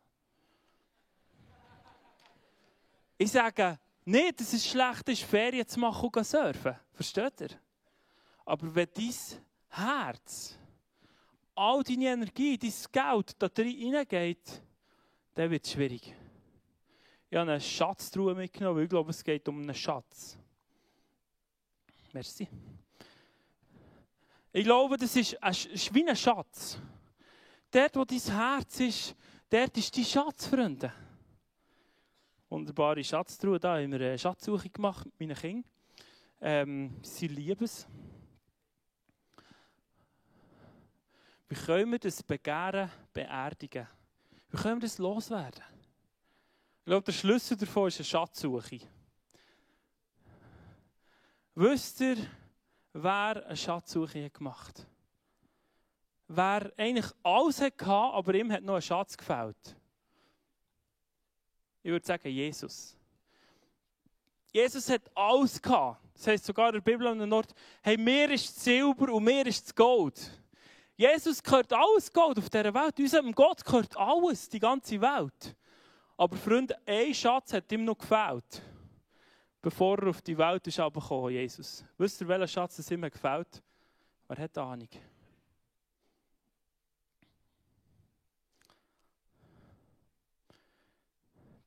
Ich 3.18 3.32
sage 3.32 3.80
nicht, 4.06 4.42
es 4.42 4.54
ist 4.54 4.68
schlecht, 4.68 5.08
ist 5.08 5.24
Ferien 5.24 5.68
zu 5.68 5.80
machen 5.80 6.10
und 6.14 6.14
zu 6.14 6.24
surfen. 6.24 6.76
Versteht 6.92 7.42
ihr? 7.42 7.50
Aber 8.46 8.76
wenn 8.76 8.90
dein 8.94 9.14
Herz, 9.70 10.58
all 11.56 11.84
deine 11.84 12.08
Energie, 12.08 12.58
dein 12.58 12.74
Geld 12.92 13.36
da 13.42 13.48
reingeht, 13.56 14.62
dann 15.36 15.50
wird 15.50 15.66
es 15.66 15.72
schwierig. 15.72 16.14
Ich 17.30 17.38
habe 17.38 17.50
eine 17.50 17.62
Schatztruhe 17.62 18.36
mitgenommen, 18.36 18.78
weil 18.78 18.84
ich 18.84 18.90
glaube, 18.90 19.12
es 19.12 19.24
geht 19.24 19.48
um 19.48 19.62
einen 19.62 19.74
Schatz. 19.74 20.38
Merci. 22.12 22.48
Ich 24.52 24.64
glaube, 24.64 24.98
das 24.98 25.16
ist, 25.16 25.42
ein, 25.42 25.52
ist 25.52 25.94
wie 25.94 26.08
ein 26.08 26.16
Schatz. 26.16 26.78
Dort, 27.74 27.96
wo 27.96 28.06
dein 28.06 28.20
Herz 28.20 28.80
ist, 28.82 29.16
dort 29.50 29.76
ist 29.76 29.98
dein 29.98 30.06
Schatz, 30.06 30.46
Freunde. 30.46 30.94
Wunderbare 32.48 33.04
Schatztruhe. 33.04 33.60
Da 33.60 33.78
haben 33.78 33.92
wir 33.92 34.00
eine 34.00 34.20
Schatzsuche 34.20 34.70
gemacht 34.70 35.08
mit 35.08 35.20
meinen 35.20 35.36
Kindern. 35.36 35.72
Ähm, 36.40 37.00
sie 37.02 37.28
lieben 37.28 37.64
es. 37.64 37.88
Wie 41.50 41.56
können 41.56 41.92
wir 41.92 41.98
das 41.98 42.22
Begehren 42.22 42.92
beerdigen? 43.12 43.88
Wie 44.52 44.58
können 44.58 44.80
wir 44.80 44.88
das 44.88 45.00
loswerden? 45.00 45.64
Ich 46.82 46.86
glaube, 46.86 47.06
der 47.06 47.12
Schlüssel 47.12 47.58
davon 47.58 47.88
ist 47.88 47.98
eine 47.98 48.06
Schatzsuche. 48.06 48.82
Wisst 51.56 52.02
ihr, 52.02 52.18
wer 52.94 53.48
eine 53.48 53.58
Schatzsuche 53.58 54.30
gemacht 54.30 54.78
hat? 54.78 54.93
Wer 56.28 56.72
eigentlich 56.78 57.12
alles 57.22 57.62
hatte, 57.62 57.86
aber 57.86 58.34
ihm 58.34 58.52
hat 58.52 58.64
noch 58.64 58.76
ein 58.76 58.82
Schatz 58.82 59.16
gefällt. 59.18 59.76
Ich 61.84 61.92
würde 61.92 62.06
sagen, 62.06 62.30
Jesus. 62.30 62.98
Jesus 64.52 64.90
hat 64.90 65.02
alles 65.16 65.62
gehabt. 65.62 66.00
Das 66.14 66.28
heißt 66.28 66.46
sogar 66.46 66.70
in 66.70 66.76
der 66.76 66.82
Bibel 66.82 67.08
an 67.08 67.18
der 67.18 67.28
Nord, 67.28 67.54
hey, 67.82 67.98
mir 67.98 68.30
ist 68.32 68.64
Silber 68.64 69.12
und 69.12 69.24
mir 69.24 69.46
ist 69.48 69.66
das 69.66 69.76
Gold. 69.76 70.40
Jesus 70.96 71.42
gehört 71.42 71.74
alles 71.74 72.12
Gold 72.14 72.38
auf 72.38 72.50
dieser 72.50 72.74
Welt. 72.74 73.00
Unserem 73.00 73.34
Gott 73.34 73.66
gehört 73.66 73.98
alles, 73.98 74.48
die 74.48 74.60
ganze 74.60 75.02
Welt. 75.02 75.56
Aber 76.16 76.38
Freunde, 76.38 76.78
ein 76.86 77.14
Schatz 77.14 77.52
hat 77.52 77.72
ihm 77.72 77.84
noch 77.84 77.98
gefällt. 77.98 78.62
Bevor 79.62 79.98
er 80.00 80.10
auf 80.10 80.22
die 80.22 80.38
Welt 80.38 80.68
ist 80.68 80.78
gekommen, 80.78 81.32
Jesus. 81.32 81.84
Wisst 81.98 82.22
ihr, 82.22 82.28
welcher 82.28 82.48
Schatz 82.48 82.78
es 82.80 82.92
ihm 82.92 83.02
gefällt? 83.02 83.62
Wer 84.28 84.38
hat 84.38 84.58
Ahnung? 84.58 84.90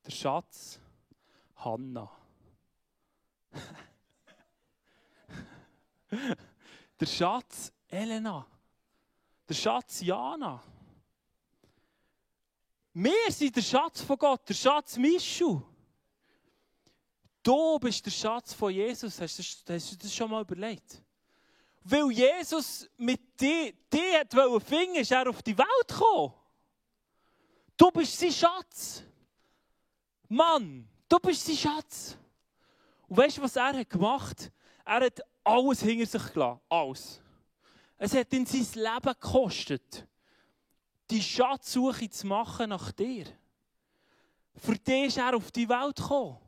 Der 0.06 0.12
Schatz 0.12 0.78
Hanna. 1.56 2.08
Der 7.00 7.06
Schatz 7.06 7.72
Elena. 7.88 8.46
Der 9.48 9.54
Schatz 9.54 10.00
Jana. 10.00 10.62
Wir 12.94 13.30
sind 13.30 13.56
der 13.56 13.62
Schatz 13.62 14.00
von 14.02 14.16
Gott, 14.16 14.48
der 14.48 14.54
Schatz 14.54 14.96
Mischu. 14.96 15.60
Du 17.42 17.78
bist 17.80 18.06
der 18.06 18.12
Schatz 18.12 18.54
von 18.54 18.72
Jesus. 18.72 19.20
Hast 19.20 19.38
du, 19.38 19.74
hast 19.74 19.92
du 19.92 19.96
das 19.96 20.14
schon 20.14 20.30
mal 20.30 20.42
überlegt? 20.42 21.02
Weil 21.82 22.12
Jesus 22.12 22.88
mit 22.96 23.40
dir, 23.40 23.72
dir 23.92 24.20
hat 24.20 24.32
ist 24.32 25.10
er 25.10 25.28
auf 25.28 25.42
die 25.42 25.58
Welt 25.58 25.88
gekommen. 25.88 26.32
Du 27.76 27.90
bist 27.90 28.18
sein 28.18 28.32
Schatz. 28.32 29.02
Mann, 30.28 30.88
du 31.08 31.18
bist 31.18 31.46
sein 31.46 31.56
Schatz. 31.56 32.16
Und 33.08 33.16
weißt 33.16 33.38
du, 33.38 33.42
was 33.42 33.56
er 33.56 33.78
hat 33.78 33.90
gemacht? 33.90 34.50
Er 34.84 35.06
hat 35.06 35.20
alles 35.44 35.82
hinter 35.82 36.06
sich 36.06 36.32
gelassen. 36.32 36.60
Alles. 36.68 37.20
Es 37.98 38.14
hat 38.14 38.32
ihn 38.32 38.44
sein 38.44 38.66
Leben 38.74 39.14
gekostet, 39.20 40.06
die 41.10 41.22
Schatzsuche 41.22 42.10
zu 42.10 42.26
machen 42.26 42.70
nach 42.70 42.92
dir. 42.92 43.26
Für 44.56 44.76
dich 44.76 45.06
ist 45.06 45.18
er 45.18 45.34
auf 45.34 45.50
die 45.50 45.68
Welt 45.68 45.96
gekommen. 45.96 46.38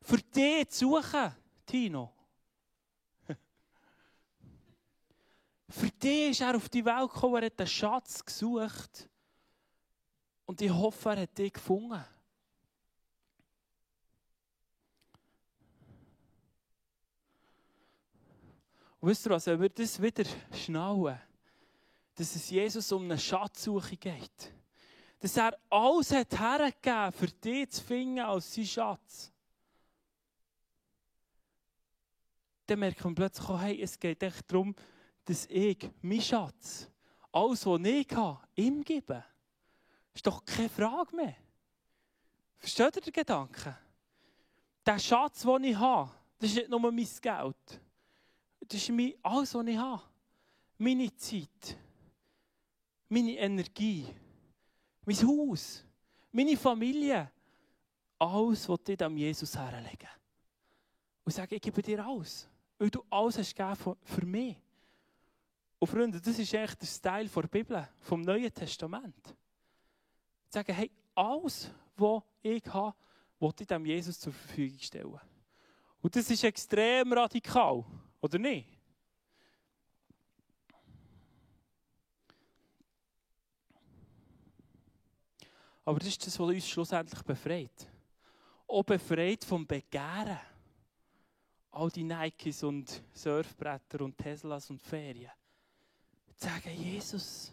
Für 0.00 0.18
dich 0.18 0.68
zu 0.70 0.90
suchen, 0.90 1.34
Tino. 1.64 2.12
Für 5.68 5.90
dich 5.90 6.30
ist 6.30 6.40
er 6.40 6.56
auf 6.56 6.68
die 6.68 6.84
Welt 6.84 7.12
gekommen, 7.12 7.36
er 7.36 7.46
hat 7.46 7.60
einen 7.60 7.66
Schatz 7.66 8.24
gesucht. 8.24 9.08
Und 10.44 10.60
ich 10.60 10.70
hoffe, 10.70 11.10
er 11.10 11.22
hat 11.22 11.36
dich 11.36 11.52
gefunden. 11.52 12.04
Wisst 19.06 19.24
ihr 19.24 19.30
was, 19.30 19.46
wenn 19.46 19.60
wir 19.60 19.68
das 19.68 20.02
wieder 20.02 20.24
schnallen, 20.52 21.16
dass 22.16 22.34
es 22.34 22.50
Jesus 22.50 22.90
um 22.90 23.04
eine 23.04 23.16
Schatzsuche 23.16 23.96
geht, 23.96 24.52
dass 25.20 25.36
er 25.36 25.56
alles 25.70 26.10
hat 26.10 26.36
hergegeben, 26.36 27.12
für 27.12 27.28
dich 27.28 27.70
zu 27.70 27.84
finden 27.84 28.18
als 28.18 28.52
sein 28.52 28.66
Schatz, 28.66 29.30
dann 32.66 32.80
merkt 32.80 33.04
man 33.04 33.14
plötzlich, 33.14 33.48
oh, 33.48 33.56
hey, 33.56 33.80
es 33.80 33.96
geht 33.96 34.20
echt 34.24 34.50
darum, 34.50 34.74
dass 35.24 35.46
ich, 35.46 35.88
mein 36.02 36.20
Schatz, 36.20 36.90
alles, 37.30 37.64
was 37.64 37.80
ich 37.82 38.10
habe, 38.10 38.40
ihm 38.56 38.82
gebe. 38.82 39.24
Ist 40.14 40.26
doch 40.26 40.44
keine 40.44 40.68
Frage 40.68 41.14
mehr. 41.14 41.36
Versteht 42.58 42.96
ihr 42.96 43.02
den 43.02 43.12
Gedanken? 43.12 43.76
Der 44.84 44.98
Schatz, 44.98 45.42
den 45.42 45.62
ich 45.62 45.76
habe, 45.76 46.10
das 46.40 46.50
ist 46.50 46.56
nicht 46.56 46.70
nur 46.70 46.80
mein 46.80 47.08
Geld. 47.22 47.85
Das 48.68 48.80
ist 48.80 48.90
mein, 48.90 49.14
alles, 49.22 49.54
was 49.54 49.66
ich 49.66 49.76
habe. 49.76 50.02
Meine 50.78 51.14
Zeit, 51.16 51.76
meine 53.08 53.32
Energie, 53.32 54.06
mein 55.04 55.16
Haus, 55.16 55.84
meine 56.32 56.56
Familie. 56.56 57.30
Alles, 58.18 58.68
was 58.68 58.80
ich 58.88 58.96
dem 58.96 59.16
Jesus 59.16 59.56
herlegen. 59.56 60.08
Und 61.24 61.32
sage, 61.32 61.56
ich 61.56 61.62
gebe 61.62 61.82
dir 61.82 62.04
alles. 62.04 62.48
Weil 62.78 62.90
du 62.90 63.04
alles 63.10 63.38
hast 63.38 63.54
gegeben 63.54 63.96
für 64.02 64.26
mich. 64.26 64.56
Und 65.78 65.88
Freunde, 65.88 66.20
das 66.20 66.38
ist 66.38 66.54
eigentlich 66.54 66.74
der 66.76 66.86
Style 66.86 67.28
der 67.28 67.48
Bibel, 67.48 67.88
vom 68.00 68.22
Neuen 68.22 68.52
Testament. 68.52 69.36
Sagen, 70.48 70.74
hey, 70.74 70.90
alles, 71.14 71.70
was 71.96 72.22
ich 72.42 72.64
habe, 72.66 72.96
wollte 73.38 73.64
ich 73.64 73.66
dem 73.66 73.84
Jesus 73.84 74.18
zur 74.18 74.32
Verfügung 74.32 74.78
stellen. 74.78 75.20
Und 76.00 76.16
das 76.16 76.30
ist 76.30 76.44
extrem 76.44 77.12
radikal. 77.12 77.84
Oder 78.20 78.38
nicht? 78.38 78.76
Aber 85.86 86.00
das 86.00 86.08
ist 86.08 86.26
das, 86.26 86.38
was 86.38 86.48
uns 86.48 86.68
schlussendlich 86.68 87.22
befreit. 87.22 87.88
Auch 88.66 88.82
befreit 88.82 89.44
vom 89.44 89.64
Begehren. 89.64 90.40
All 91.70 91.90
die 91.90 92.02
Nikes 92.02 92.64
und 92.64 93.04
Surfbretter 93.12 94.00
und 94.00 94.18
Teslas 94.18 94.68
und 94.68 94.82
Ferien. 94.82 95.30
Zu 96.34 96.48
sagen, 96.48 96.70
Jesus, 96.76 97.52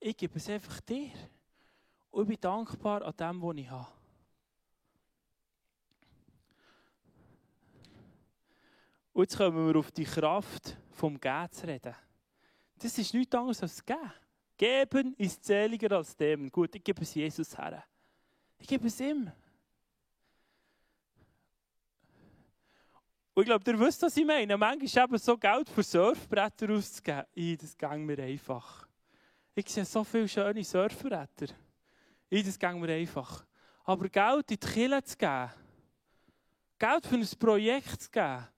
ich 0.00 0.16
gebe 0.16 0.38
es 0.38 0.48
einfach 0.48 0.80
dir. 0.80 1.12
Und 2.10 2.22
ich 2.22 2.28
bin 2.30 2.40
dankbar 2.40 3.02
an 3.02 3.16
dem, 3.16 3.40
was 3.40 3.56
ich 3.56 3.70
habe. 3.70 4.01
Und 9.12 9.24
jetzt 9.24 9.36
kommen 9.36 9.66
wir 9.66 9.78
auf 9.78 9.90
die 9.90 10.04
Kraft 10.04 10.76
vom 10.90 11.20
Gehen 11.20 11.50
zu 11.50 11.66
reden. 11.66 11.94
Das 12.78 12.96
ist 12.96 13.14
nichts 13.14 13.34
anderes 13.34 13.62
als 13.62 13.84
Geben. 13.84 14.12
Geben 14.56 15.14
ist 15.18 15.44
zähliger 15.44 15.96
als 15.96 16.16
dem. 16.16 16.50
Gut, 16.50 16.74
ich 16.74 16.84
gebe 16.84 17.02
es 17.02 17.14
Jesus 17.14 17.56
her. 17.56 17.84
Ich 18.58 18.66
gebe 18.66 18.86
es 18.86 19.00
ihm. 19.00 19.30
Und 23.34 23.42
ich 23.42 23.46
glaube, 23.46 23.70
ihr 23.70 23.80
wisst, 23.80 24.02
was 24.02 24.16
ich 24.16 24.26
meine. 24.26 24.56
Manchmal 24.56 25.04
eben 25.04 25.18
so 25.18 25.36
Geld 25.38 25.68
für 25.68 25.82
Surfbretter 25.82 26.70
auszugeben, 26.70 27.24
ich, 27.34 27.58
das 27.58 27.76
ging 27.76 28.04
mir 28.04 28.18
einfach. 28.18 28.86
Ich 29.54 29.68
sehe 29.68 29.84
so 29.84 30.04
viele 30.04 30.28
schöne 30.28 30.64
Surfbretter. 30.64 31.46
Ich, 32.28 32.44
das 32.44 32.58
ging 32.58 32.80
mir 32.80 32.92
einfach. 32.92 33.44
Aber 33.84 34.08
Geld 34.08 34.50
in 34.50 34.58
die 34.60 34.66
Kille 34.66 35.02
zu 35.02 35.16
geben, 35.16 35.50
Geld 36.78 37.06
für 37.06 37.16
ein 37.16 37.28
Projekt 37.38 38.02
zu 38.02 38.10
geben, 38.10 38.48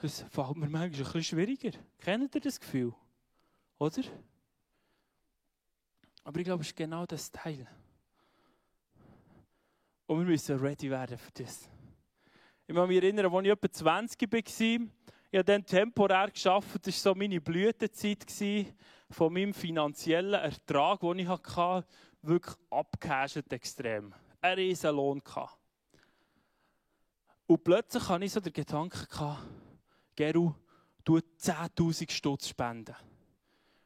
das 0.00 0.24
fällt 0.30 0.56
mir 0.56 0.68
manchmal 0.68 0.82
ein 0.82 0.92
bisschen 0.92 1.24
schwieriger. 1.24 1.70
Kennt 1.98 2.34
ihr 2.34 2.40
das 2.40 2.60
Gefühl? 2.60 2.94
Oder? 3.78 4.02
Aber 6.24 6.38
ich 6.38 6.44
glaube, 6.44 6.62
es 6.62 6.68
ist 6.68 6.76
genau 6.76 7.06
das 7.06 7.30
Teil. 7.30 7.66
Und 10.06 10.20
wir 10.20 10.26
müssen 10.26 10.58
ready 10.58 10.90
werden 10.90 11.18
für 11.18 11.32
das. 11.32 11.68
Ich 12.66 12.74
kann 12.74 12.88
mich 12.88 13.02
erinnern, 13.02 13.32
als 13.32 13.44
ich 13.44 13.50
etwa 13.50 13.70
20 13.70 14.32
war, 14.32 14.88
ich 15.30 15.38
habe 15.38 15.44
dann 15.44 15.64
temporär 15.64 16.30
geschafft. 16.30 16.86
Das 16.86 17.04
war 17.04 17.12
so 17.12 17.14
meine 17.14 17.40
Blütezeit 17.40 18.26
von 19.10 19.32
meinem 19.32 19.52
finanziellen 19.52 20.34
Ertrag, 20.34 21.00
den 21.00 21.18
ich 21.18 21.28
hatte, 21.28 21.86
wirklich 22.22 22.56
abgehascht 22.70 23.52
extrem. 23.52 24.14
Ein 24.40 24.54
riesen 24.54 24.94
Lohn. 24.94 25.22
Und 27.46 27.64
plötzlich 27.64 28.08
hatte 28.08 28.24
ich 28.24 28.32
so 28.32 28.40
den 28.40 28.52
Gedanken, 28.52 29.06
Geru, 30.18 30.52
du 31.04 31.18
10'000 31.18 32.10
Stutz 32.10 32.48
spenden. 32.48 32.96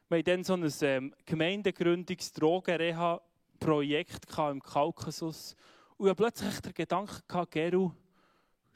Wir 0.09 0.17
hatten 0.17 0.43
dann 0.43 0.43
so 0.43 0.55
ein 0.55 0.67
ähm, 0.81 1.13
Gemeindegründungs-Drogenreha-Projekt 1.27 4.25
im 4.39 4.59
Kaukasus. 4.59 5.55
Und 5.95 6.07
ich 6.07 6.09
hatte 6.09 6.23
plötzlich 6.23 6.59
den 6.59 6.73
Gedanken, 6.73 7.21
Geru, 7.51 7.91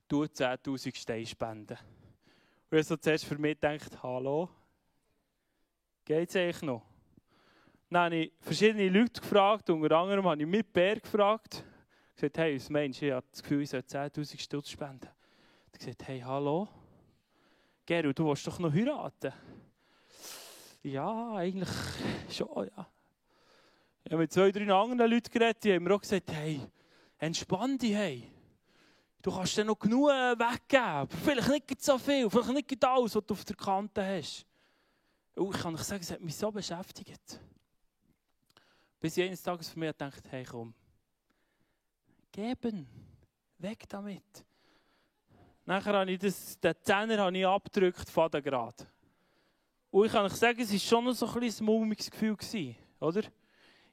du 0.08 0.26
10'000 0.26 0.96
Steine 0.96 1.26
spenden. 1.26 1.80
Und 2.70 2.78
ich 2.78 2.86
so 2.86 2.96
zuerst 2.96 3.26
für 3.26 3.40
mich 3.40 3.60
gedacht, 3.60 4.04
hallo, 4.04 4.52
geht 6.06 6.30
es 6.30 6.36
eigentlich 6.36 6.62
noch? 6.62 6.86
Dann 7.90 8.04
habe 8.04 8.18
ich 8.18 8.32
verschiedene 8.40 8.88
Leute 8.88 9.20
gefragt, 9.20 9.68
unter 9.72 9.98
anderem 9.98 10.28
habe 10.28 10.40
ich 10.40 10.48
mit 10.48 10.72
Bär 10.72 11.00
gefragt. 11.00 11.64
Ich 12.12 12.18
gesagt, 12.22 12.38
hey, 12.38 12.56
was 12.56 12.70
meinst 12.70 13.02
du? 13.02 13.08
Ich 13.08 13.14
habe 13.14 13.26
das 13.32 13.42
Gefühl, 13.42 13.64
ich 13.64 13.72
soll 13.72 13.80
10'000 13.80 14.40
Stutz 14.40 14.70
spenden. 14.70 15.08
Ich 15.08 15.74
habe 15.74 15.80
gesagt, 15.80 16.08
hey, 16.08 16.20
hallo, 16.20 16.70
Geru, 17.88 18.12
du 18.12 18.28
willst 18.28 18.46
doch 18.46 18.60
noch 18.60 18.74
heiraten? 18.74 19.32
Ja, 20.84 21.36
eigentlich 21.36 21.70
schon, 22.30 22.68
ja. 22.68 22.86
Ich 24.04 24.12
habe 24.12 24.24
mit 24.24 24.34
zwei, 24.34 24.52
drei 24.52 24.70
anderen 24.70 25.10
Leuten 25.10 25.32
geredet, 25.32 25.64
die 25.64 25.74
haben 25.74 25.86
mir 25.86 25.96
auch 25.96 26.02
gesagt, 26.02 26.30
hey, 26.34 26.60
entspann 27.18 27.78
dich, 27.78 27.94
hey. 27.94 28.30
Du 29.22 29.32
kannst 29.32 29.56
dir 29.56 29.64
noch 29.64 29.80
genug 29.80 30.10
weggeben, 30.10 30.84
aber 30.84 31.16
vielleicht 31.16 31.50
nicht 31.50 31.82
so 31.82 31.98
viel, 31.98 32.30
vielleicht 32.30 32.70
nicht 32.70 32.84
alles, 32.84 33.16
was 33.16 33.26
du 33.26 33.34
auf 33.34 33.46
der 33.46 33.56
Kante 33.56 34.06
hast. 34.06 34.46
Und 35.36 35.56
ich 35.56 35.62
kann 35.62 35.74
euch 35.74 35.84
sagen, 35.84 36.02
es 36.02 36.12
hat 36.12 36.20
mich 36.20 36.36
so 36.36 36.52
beschäftigt. 36.52 37.40
Bis 39.00 39.16
ich 39.16 39.24
eines 39.24 39.42
Tages 39.42 39.70
für 39.70 39.80
mich 39.80 39.92
gedacht 39.92 40.24
hey 40.30 40.44
komm, 40.44 40.74
geben, 42.34 42.86
weg 43.60 43.88
damit. 43.88 44.46
Nachher 45.68 45.96
habe 45.96 46.10
ich 46.10 46.20
das, 46.20 46.58
den 46.62 46.74
Zehner 46.82 47.18
habe 47.18 47.38
ich 47.38 47.46
abgedrückt, 47.46 48.10
Fadengrad. 48.10 48.88
Und 49.92 50.06
ich 50.06 50.12
kann 50.14 50.24
euch 50.24 50.32
sagen, 50.32 50.62
es 50.62 50.72
war 50.72 50.80
schon 50.80 51.04
noch 51.04 51.12
so 51.12 51.28
ein 51.28 51.40
bisschen 51.42 51.66
mulmiges 51.66 52.10
Gefühl, 52.10 52.38
oder? 53.02 53.22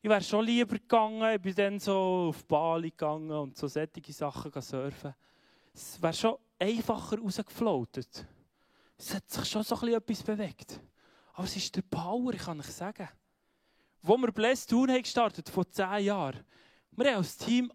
Ich 0.00 0.08
wäre 0.08 0.22
schon 0.22 0.44
lieber 0.44 0.76
gegangen, 0.76 1.34
ich 1.34 1.42
bin 1.42 1.52
dann 1.52 1.80
so 1.80 2.26
auf 2.28 2.44
Bali 2.44 2.90
gegangen 2.90 3.32
und 3.32 3.56
so 3.56 3.66
solche 3.66 4.12
Sachen 4.12 4.52
surfen. 4.62 5.16
Es 5.74 6.00
wäre 6.00 6.12
schon 6.12 6.36
einfacher 6.60 7.18
rausgefloatet. 7.18 8.24
Es 8.96 9.12
hat 9.12 9.28
sich 9.28 9.44
schon 9.44 9.64
so 9.64 9.74
etwas 9.84 10.22
bewegt. 10.22 10.80
Aber 11.32 11.44
es 11.44 11.56
ist 11.56 11.74
der 11.74 11.82
Power, 11.82 12.34
ich 12.34 12.42
kann 12.42 12.60
euch 12.60 12.66
sagen. 12.66 13.08
Wo 14.00 14.16
wir 14.16 14.30
Blessed 14.30 14.70
Tour 14.70 14.86
haben 14.86 15.02
gestartet, 15.02 15.48
vor 15.48 15.68
zehn 15.68 16.04
Jahren, 16.04 16.44
wir 16.92 17.06
haben 17.08 17.16
als 17.16 17.36
Team 17.36 17.72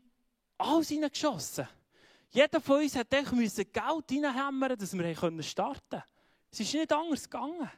alles 0.57 0.89
reingeschossen. 0.89 1.67
Jeder 2.31 2.61
von 2.61 2.81
uns 2.81 2.95
hat 2.95 3.09
Geld 3.09 3.75
reinhämmern, 3.77 4.77
dass 4.77 4.93
wir 4.93 5.15
starten 5.43 5.89
konnten. 5.89 6.03
Es 6.51 6.59
ist 6.59 6.73
nicht 6.73 6.91
anders 6.91 7.29
gegangen. 7.29 7.69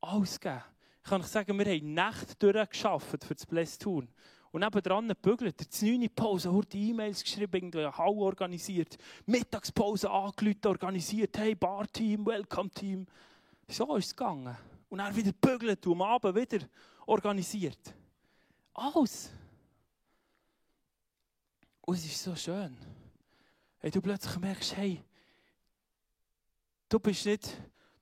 Alles 0.00 0.38
gegeben. 0.38 0.62
Ich 1.02 1.10
kann 1.10 1.20
euch 1.20 1.26
sagen, 1.28 1.58
wir 1.58 1.66
haben 1.66 1.94
Nächte 1.94 2.52
durchgearbeitet 2.52 3.24
für 3.24 3.34
das 3.34 3.78
Tour. 3.78 4.06
Und 4.50 4.60
nebenan 4.60 5.08
gebügelt, 5.08 5.58
der 5.60 5.88
9. 5.90 6.08
Pause, 6.14 6.54
hat 6.54 6.74
E-Mails 6.74 7.22
geschrieben, 7.22 7.54
irgendwie 7.54 7.80
eine 7.80 7.96
Halle 7.96 8.16
organisiert, 8.16 8.96
Mittagspause 9.26 10.10
angelüht, 10.10 10.64
organisiert, 10.64 11.36
hey, 11.36 11.54
Bar-Team, 11.54 12.24
Welcome-Team. 12.24 13.06
So 13.68 13.96
ist 13.96 14.06
es 14.06 14.16
gegangen. 14.16 14.56
Und 14.88 14.98
dann 14.98 15.14
wieder 15.14 15.32
bügelt 15.32 15.86
und 15.86 15.92
am 15.94 16.02
Abend 16.02 16.34
wieder 16.34 16.66
organisiert. 17.06 17.94
Alles. 18.72 19.30
Und 21.88 21.94
es 21.94 22.04
ist 22.04 22.22
so 22.22 22.36
schön. 22.36 22.76
Hey, 23.78 23.90
du 23.90 24.02
plötzlich 24.02 24.36
merkst, 24.36 24.76
hey, 24.76 25.02
du 26.86 27.00
bist 27.00 27.24
nicht, 27.24 27.48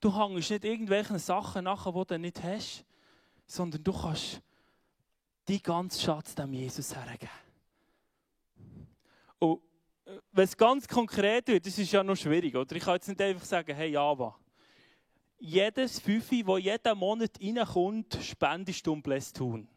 du 0.01 0.13
hängst 0.13 0.51
nicht 0.51 0.65
irgendwelchen 0.65 1.21
Sachen 1.21 1.63
nach, 1.63 1.87
die 1.87 2.05
du 2.05 2.19
nicht 2.19 2.43
hast, 2.43 2.85
sondern 3.47 3.85
du 3.85 3.93
kannst 3.93 4.43
die 5.47 5.63
ganze 5.63 6.01
Schatz 6.01 6.35
dem 6.35 6.53
Jesus 6.53 6.97
hergeben. 6.97 7.31
Und 9.39 9.61
äh, 10.05 10.19
wenn 10.33 10.45
es 10.45 10.57
ganz 10.57 10.89
konkret 10.89 11.47
wird, 11.47 11.65
das 11.65 11.79
ist 11.79 11.93
ja 11.93 12.03
noch 12.03 12.17
schwierig, 12.17 12.57
oder? 12.57 12.75
Ich 12.75 12.83
kann 12.83 12.95
jetzt 12.95 13.07
nicht 13.07 13.23
einfach 13.23 13.45
sagen, 13.45 13.73
hey, 13.73 13.93
Java, 13.93 14.37
jedes 15.39 16.01
Fünfe, 16.01 16.43
das 16.43 16.61
jeden 16.61 16.99
Monat 16.99 17.39
reinkommt, 17.41 18.19
spendest 18.21 18.85
du 18.85 18.95
um 18.95 19.01
Blessed 19.01 19.37
tun. 19.37 19.69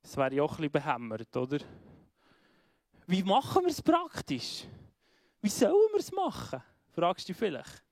Das 0.00 0.16
wäre 0.16 0.32
ja 0.32 0.44
auch 0.44 0.52
ein 0.52 0.58
bisschen 0.58 0.70
behämmert, 0.70 1.36
oder? 1.36 1.58
Wie 3.06 3.22
machen 3.22 3.62
wir 3.62 3.70
es 3.70 3.82
praktisch? 3.82 4.64
Wie 5.40 5.48
sollen 5.48 5.92
wir 5.92 6.00
es 6.00 6.10
machen? 6.10 6.62
Fragst 6.92 7.28
du 7.28 7.34
vielleicht. 7.34 7.82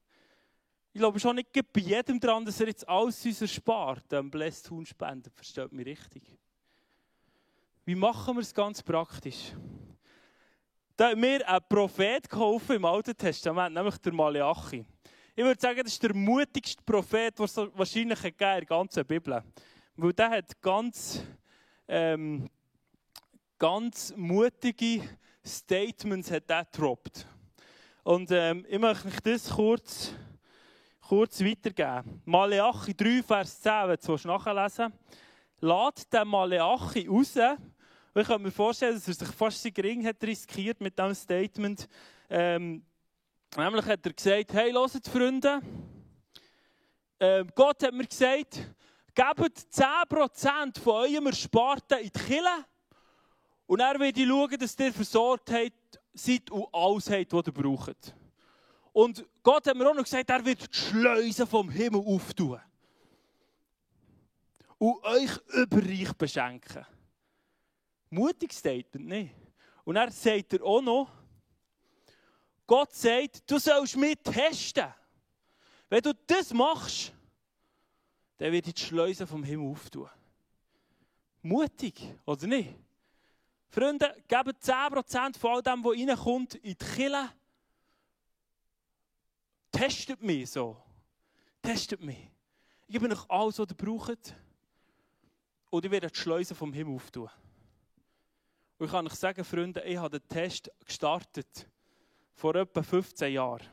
Ich 0.94 0.98
glaube 0.98 1.18
schon 1.18 1.36
nicht 1.36 1.52
bei 1.52 1.80
jedem 1.80 2.20
dran, 2.20 2.44
dass 2.44 2.60
er 2.60 2.68
jetzt 2.68 2.88
alles 2.88 3.24
unser 3.24 3.46
spart, 3.46 4.10
dem 4.12 4.30
Blessed 4.30 4.70
Huhn 4.70 4.84
spendet. 4.84 5.34
Versteht 5.34 5.72
mich 5.72 5.86
richtig. 5.86 6.22
Wie 7.84 7.94
machen 7.94 8.36
wir 8.36 8.42
es 8.42 8.54
ganz 8.54 8.82
praktisch? 8.82 9.52
Da 10.96 11.10
hat 11.10 11.16
mir 11.16 11.46
ein 11.48 11.60
Prophet 11.68 12.28
geholfen 12.28 12.76
im 12.76 12.84
Alten 12.84 13.16
Testament, 13.16 13.74
nämlich 13.74 13.96
der 13.98 14.12
Malachi. 14.12 14.84
Ich 15.34 15.42
würde 15.42 15.60
sagen, 15.60 15.80
das 15.82 15.94
ist 15.94 16.02
der 16.02 16.14
mutigste 16.14 16.82
Prophet, 16.84 17.38
den 17.38 17.44
es 17.44 17.56
wahrscheinlich 17.56 18.24
in 18.24 18.34
der 18.38 18.64
ganzen 18.64 19.06
Bibel 19.06 19.42
Weil 19.96 20.12
der 20.12 20.30
hat 20.30 20.60
ganz, 20.60 21.22
ähm, 21.88 22.48
ganz 23.62 24.12
mutige 24.16 25.08
Statements 25.46 26.32
hat 26.32 26.50
er 26.50 26.64
gedroppt. 26.64 27.24
Und 28.02 28.28
ähm, 28.32 28.66
ich 28.68 28.76
möchte 28.76 29.06
euch 29.06 29.20
das 29.20 29.50
kurz, 29.50 30.12
kurz 31.00 31.40
weitergeben. 31.40 32.20
Malachi 32.24 32.92
3, 32.92 33.22
Vers 33.22 33.60
10, 33.60 33.72
wenn 33.86 33.98
du 34.04 34.26
nachlesen 34.26 34.92
Lad 35.60 36.12
den 36.12 36.26
Malachi 36.26 37.06
raus. 37.06 37.36
ich 38.16 38.26
kann 38.26 38.42
mir 38.42 38.50
vorstellen, 38.50 38.94
dass 38.94 39.06
er 39.06 39.14
sich 39.14 39.28
fast 39.28 39.62
sein 39.62 39.72
Ring 39.78 40.04
hat 40.04 40.20
riskiert 40.24 40.80
mit 40.80 40.98
diesem 40.98 41.14
Statement. 41.14 41.88
Ähm, 42.28 42.84
Nämlich 43.56 43.86
hat 43.86 44.04
er 44.04 44.12
gesagt, 44.12 44.54
hey, 44.54 44.72
hört 44.72 45.06
Freunde, 45.06 45.60
ähm, 47.20 47.48
Gott 47.54 47.80
hat 47.84 47.94
mir 47.94 48.06
gesagt, 48.08 48.56
gebt 49.14 49.56
10% 49.70 50.80
von 50.80 50.94
eurem 50.94 51.26
Ersparten 51.26 51.98
in 51.98 52.10
die 52.10 52.18
Kille 52.18 52.64
und 53.66 53.80
er 53.80 53.98
wird 53.98 54.18
schauen, 54.18 54.58
dass 54.58 54.78
ihr 54.78 54.92
versorgt 54.92 55.50
seid 56.14 56.50
und 56.50 56.66
alles 56.72 57.10
habt, 57.10 57.32
was 57.32 57.46
ihr 57.46 57.52
braucht. 57.52 58.14
Und 58.92 59.24
Gott 59.42 59.66
hat 59.66 59.76
mir 59.76 59.88
auch 59.88 59.94
noch 59.94 60.04
gesagt, 60.04 60.28
er 60.28 60.44
wird 60.44 60.60
die 60.60 60.78
Schleusen 60.78 61.46
vom 61.46 61.70
Himmel 61.70 62.02
auftun 62.04 62.60
und 64.78 65.02
euch 65.04 65.30
überreich 65.54 66.12
beschenken. 66.14 66.84
Mutig 68.10 68.52
Statement, 68.52 69.06
nicht? 69.06 69.34
Und 69.84 69.96
er 69.96 70.10
sagt 70.10 70.52
er 70.54 70.64
auch 70.64 70.82
noch, 70.82 71.08
Gott 72.66 72.92
sagt, 72.92 73.48
du 73.50 73.58
sollst 73.58 73.96
mich 73.96 74.16
testen. 74.22 74.92
Wenn 75.88 76.02
du 76.02 76.12
das 76.26 76.52
machst, 76.52 77.12
dann 78.38 78.50
wird 78.50 78.66
die 78.76 78.82
Schleuse 78.82 79.26
vom 79.26 79.44
Himmel 79.44 79.70
auftun. 79.70 80.08
Mutig, 81.42 82.02
oder 82.26 82.46
nicht? 82.46 82.74
Freunde, 83.72 84.14
geben 84.28 84.52
10% 84.52 85.38
von 85.38 85.50
all 85.50 85.62
dem, 85.62 85.82
was 85.82 85.96
reinkommt, 85.96 86.56
in 86.56 86.76
die 86.76 86.84
Kille. 86.94 87.30
Testet 89.70 90.22
mich 90.22 90.50
so. 90.50 90.76
Testet 91.62 92.02
mich. 92.02 92.28
Ich 92.86 92.92
gebe 92.92 93.10
euch 93.10 93.30
alles, 93.30 93.58
was 93.58 93.70
ihr 93.70 93.74
braucht. 93.74 94.34
Und 95.70 95.84
ich 95.86 95.90
werde 95.90 96.10
die 96.10 96.18
Schleuse 96.18 96.54
vom 96.54 96.70
Himmel 96.74 96.96
auftun. 96.96 97.30
Und 98.76 98.84
ich 98.84 98.92
kann 98.92 99.06
euch 99.06 99.14
sagen, 99.14 99.42
Freunde, 99.42 99.82
ich 99.84 99.96
habe 99.96 100.20
den 100.20 100.28
Test 100.28 100.70
gestartet 100.84 101.66
vor 102.34 102.54
etwa 102.54 102.82
15 102.82 103.32
Jahren. 103.32 103.66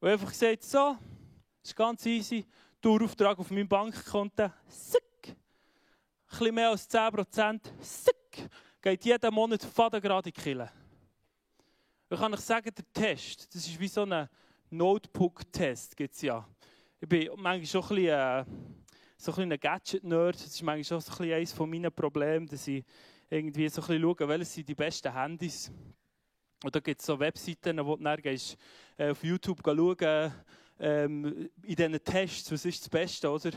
Und 0.00 0.08
einfach 0.08 0.30
gesagt, 0.30 0.62
so, 0.62 0.96
ist 1.62 1.76
ganz 1.76 2.06
easy, 2.06 2.46
Dauerauftrag 2.80 3.38
auf 3.38 3.50
meinem 3.50 3.68
Bankkonto, 3.68 4.50
sick. 4.66 5.02
Ein 5.26 5.36
bisschen 6.30 6.54
mehr 6.54 6.70
als 6.70 6.88
10%, 6.88 7.60
sick. 7.82 8.11
Geht 8.80 9.04
jeden 9.04 9.34
Monat 9.34 9.62
faden 9.62 10.00
gerade 10.00 10.28
in 10.28 10.34
die 10.34 10.40
Kille. 10.40 10.70
Ich 12.10 12.18
kann 12.18 12.34
euch 12.34 12.40
sagen, 12.40 12.70
der 12.74 12.92
Test, 12.92 13.54
das 13.54 13.66
ist 13.66 13.78
wie 13.78 13.88
so 13.88 14.02
ein 14.02 14.28
Notebook-Test, 14.70 15.96
gibt 15.96 16.14
es 16.14 16.22
ja. 16.22 16.46
Ich 17.00 17.08
bin 17.08 17.28
manchmal 17.36 17.66
schon 17.66 17.82
ein 17.82 17.88
bisschen, 17.88 18.08
äh, 18.08 18.44
so 19.16 19.32
ein, 19.34 19.52
ein 19.52 19.60
Gadget-Nerd. 19.60 20.34
Das 20.34 20.46
ist 20.46 20.62
manchmal 20.62 20.84
schon 20.84 21.00
so 21.00 21.22
ein 21.22 21.32
eines 21.32 21.52
von 21.52 21.70
meinen 21.70 21.92
Problemen, 21.92 22.46
dass 22.46 22.66
ich 22.66 22.84
irgendwie 23.30 23.68
so 23.68 23.80
ein 23.82 23.86
bisschen 23.86 24.02
schaue, 24.02 24.28
welche 24.28 24.44
sind 24.44 24.68
die 24.68 24.74
besten 24.74 25.14
Handys. 25.14 25.70
Und 26.64 26.74
da 26.74 26.80
gibt 26.80 27.00
es 27.00 27.06
so 27.06 27.18
Webseiten, 27.18 27.84
wo 27.84 27.96
du 27.96 28.02
dann 28.02 28.20
gehst, 28.20 28.56
äh, 28.96 29.10
auf 29.10 29.22
YouTube 29.24 29.60
schauen, 29.64 30.32
ähm, 30.78 31.50
in 31.62 31.74
diesen 31.74 32.04
Tests, 32.04 32.50
was 32.50 32.64
ist 32.64 32.82
das 32.82 32.88
Beste, 32.88 33.30
oder? 33.30 33.50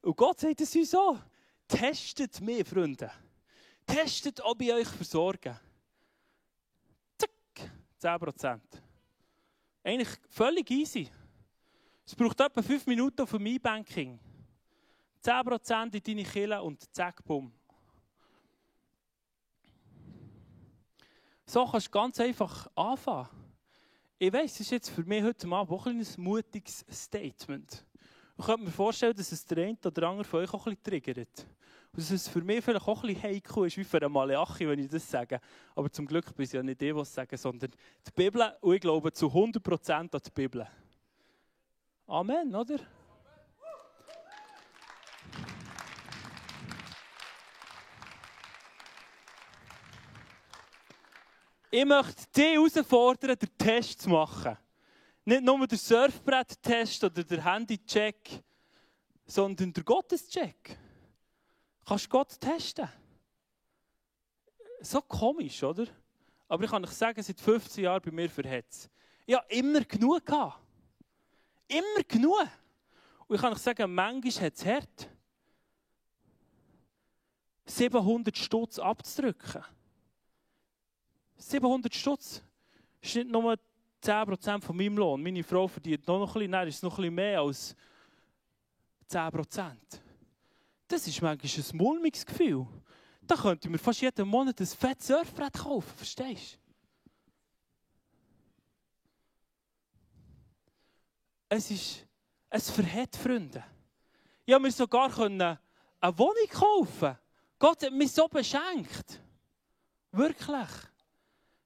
Und 0.00 0.16
Gott 0.16 0.40
sagt 0.40 0.60
es 0.60 0.72
so, 0.72 1.18
testet 1.66 2.40
mich, 2.40 2.66
Freunde. 2.66 3.10
Testet, 3.88 4.40
ob 4.42 4.60
ich 4.60 4.72
euch 4.72 4.86
versorge. 4.86 5.58
Zack, 7.16 7.70
10%. 8.00 8.60
Eigentlich 9.82 10.08
völlig 10.28 10.70
easy. 10.70 11.10
Es 12.06 12.14
braucht 12.14 12.38
etwa 12.40 12.62
5 12.62 12.86
Minuten 12.86 13.26
für 13.26 13.38
mein 13.38 13.60
Banking. 13.60 14.20
10% 15.24 15.94
in 15.94 16.02
deine 16.02 16.24
Kille 16.24 16.62
und 16.62 16.94
zack, 16.94 17.24
bumm. 17.24 17.52
So 21.46 21.66
kannst 21.66 21.86
du 21.86 21.90
ganz 21.90 22.20
einfach 22.20 22.70
anfangen. 22.74 23.28
Ich 24.18 24.32
weiß, 24.32 24.52
es 24.52 24.60
ist 24.60 24.70
jetzt 24.70 24.90
für 24.90 25.04
mich 25.04 25.22
heute 25.22 25.48
Abend 25.48 25.72
auch 25.72 25.86
ein 25.86 26.06
mutiges 26.18 26.84
Statement. 26.90 27.86
Ich 28.36 28.44
könnte 28.44 28.64
mir 28.64 28.70
vorstellen, 28.70 29.16
dass 29.16 29.32
es 29.32 29.46
der 29.46 29.66
eine 29.66 29.78
oder 29.82 30.08
andere 30.08 30.24
von 30.24 30.40
euch 30.40 30.52
auch 30.52 30.66
ein 30.66 30.76
bisschen 30.76 31.02
triggert. 31.02 31.46
Und 31.92 32.10
es 32.10 32.28
für 32.28 32.42
mich 32.42 32.64
vielleicht 32.64 32.86
auch 32.86 33.02
ein 33.02 33.08
bisschen 33.08 33.22
heikel 33.22 33.66
ist, 33.66 33.76
wie 33.76 33.84
für 33.84 34.00
einen 34.00 34.12
Malachi, 34.12 34.68
wenn 34.68 34.78
ich 34.78 34.88
das 34.88 35.10
sage. 35.10 35.40
Aber 35.74 35.90
zum 35.90 36.06
Glück 36.06 36.34
bin 36.36 36.44
ich 36.44 36.52
ja 36.52 36.62
nicht 36.62 36.80
ich, 36.82 36.94
was 36.94 37.12
sagen, 37.12 37.36
sondern 37.36 37.70
die 38.06 38.10
Bibel. 38.14 38.56
Und 38.60 38.74
ich 38.74 38.80
glaube 38.80 39.12
zu 39.12 39.26
100% 39.26 39.90
an 39.92 40.08
die 40.12 40.30
Bibel. 40.30 40.66
Amen, 42.06 42.54
oder? 42.54 42.78
Ich 51.70 51.84
möchte 51.84 52.26
dich 52.34 52.54
herausfordern, 52.54 53.36
den 53.38 53.58
Test 53.58 54.00
zu 54.00 54.08
machen. 54.08 54.56
Nicht 55.26 55.42
nur 55.42 55.66
den 55.66 55.76
Surfbrett-Test 55.76 57.04
oder 57.04 57.22
den 57.22 57.42
Handy-Check, 57.44 58.42
sondern 59.26 59.74
den 59.74 59.84
Gottescheck. 59.84 60.78
Kannst 61.88 62.10
Gott 62.10 62.38
testen? 62.38 62.86
So 64.82 65.00
komisch, 65.00 65.62
oder? 65.62 65.86
Aber 66.46 66.62
ich 66.62 66.70
kann 66.70 66.84
euch 66.84 66.90
sagen, 66.90 67.22
seit 67.22 67.40
15 67.40 67.84
Jahren 67.84 68.02
bei 68.02 68.10
mir 68.10 68.28
verhetzt. 68.28 68.90
Ich 69.24 69.34
habe 69.34 69.46
immer 69.48 69.80
genug 69.80 70.26
gehabt. 70.26 70.60
Immer 71.66 72.04
genug. 72.06 72.46
Und 73.26 73.36
ich 73.36 73.40
kann 73.40 73.54
euch 73.54 73.58
sagen, 73.58 73.90
manchmal 73.94 74.44
hat 74.44 74.54
es 74.54 74.66
hart. 74.66 75.08
700 77.64 78.36
Stutz 78.36 78.78
abzudrücken. 78.78 79.64
700 81.38 81.94
Stutz 81.94 82.42
ist 83.00 83.14
nicht 83.14 83.30
nur 83.30 83.58
10% 84.02 84.60
von 84.60 84.76
meinem 84.76 84.98
Lohn. 84.98 85.22
Meine 85.22 85.42
Frau 85.42 85.66
verdient 85.66 86.06
noch 86.06 86.20
ein 86.20 86.32
bisschen, 86.34 86.50
nein, 86.50 86.68
ist 86.68 86.82
noch 86.82 86.98
ein 86.98 87.02
bisschen 87.02 87.14
mehr 87.14 87.40
als 87.40 87.74
10%. 89.10 90.02
Das 90.88 91.06
ist 91.06 91.20
manchmal 91.20 91.64
ein 91.70 91.76
mulmiges 91.76 92.24
Gefühl. 92.24 92.66
Da 93.22 93.36
könnte 93.36 93.68
mir 93.68 93.78
fast 93.78 94.00
jeden 94.00 94.26
Monat 94.26 94.58
ein 94.58 94.66
fettes 94.66 95.06
Surfbrett 95.06 95.52
kaufen, 95.52 95.96
verstehst 95.96 96.54
du? 96.54 96.58
Es 101.50 101.70
ist, 101.70 102.06
es 102.50 102.70
verhält 102.70 103.14
Freunde. 103.16 103.64
Ich 104.44 104.52
konnte 104.52 104.66
mir 104.66 104.72
sogar 104.72 105.18
eine 105.20 105.58
Wohnung 106.16 106.48
kaufen. 106.50 107.18
Gott 107.58 107.82
hat 107.82 107.92
mich 107.92 108.12
so 108.12 108.26
beschenkt. 108.28 109.20
Wirklich. 110.12 110.68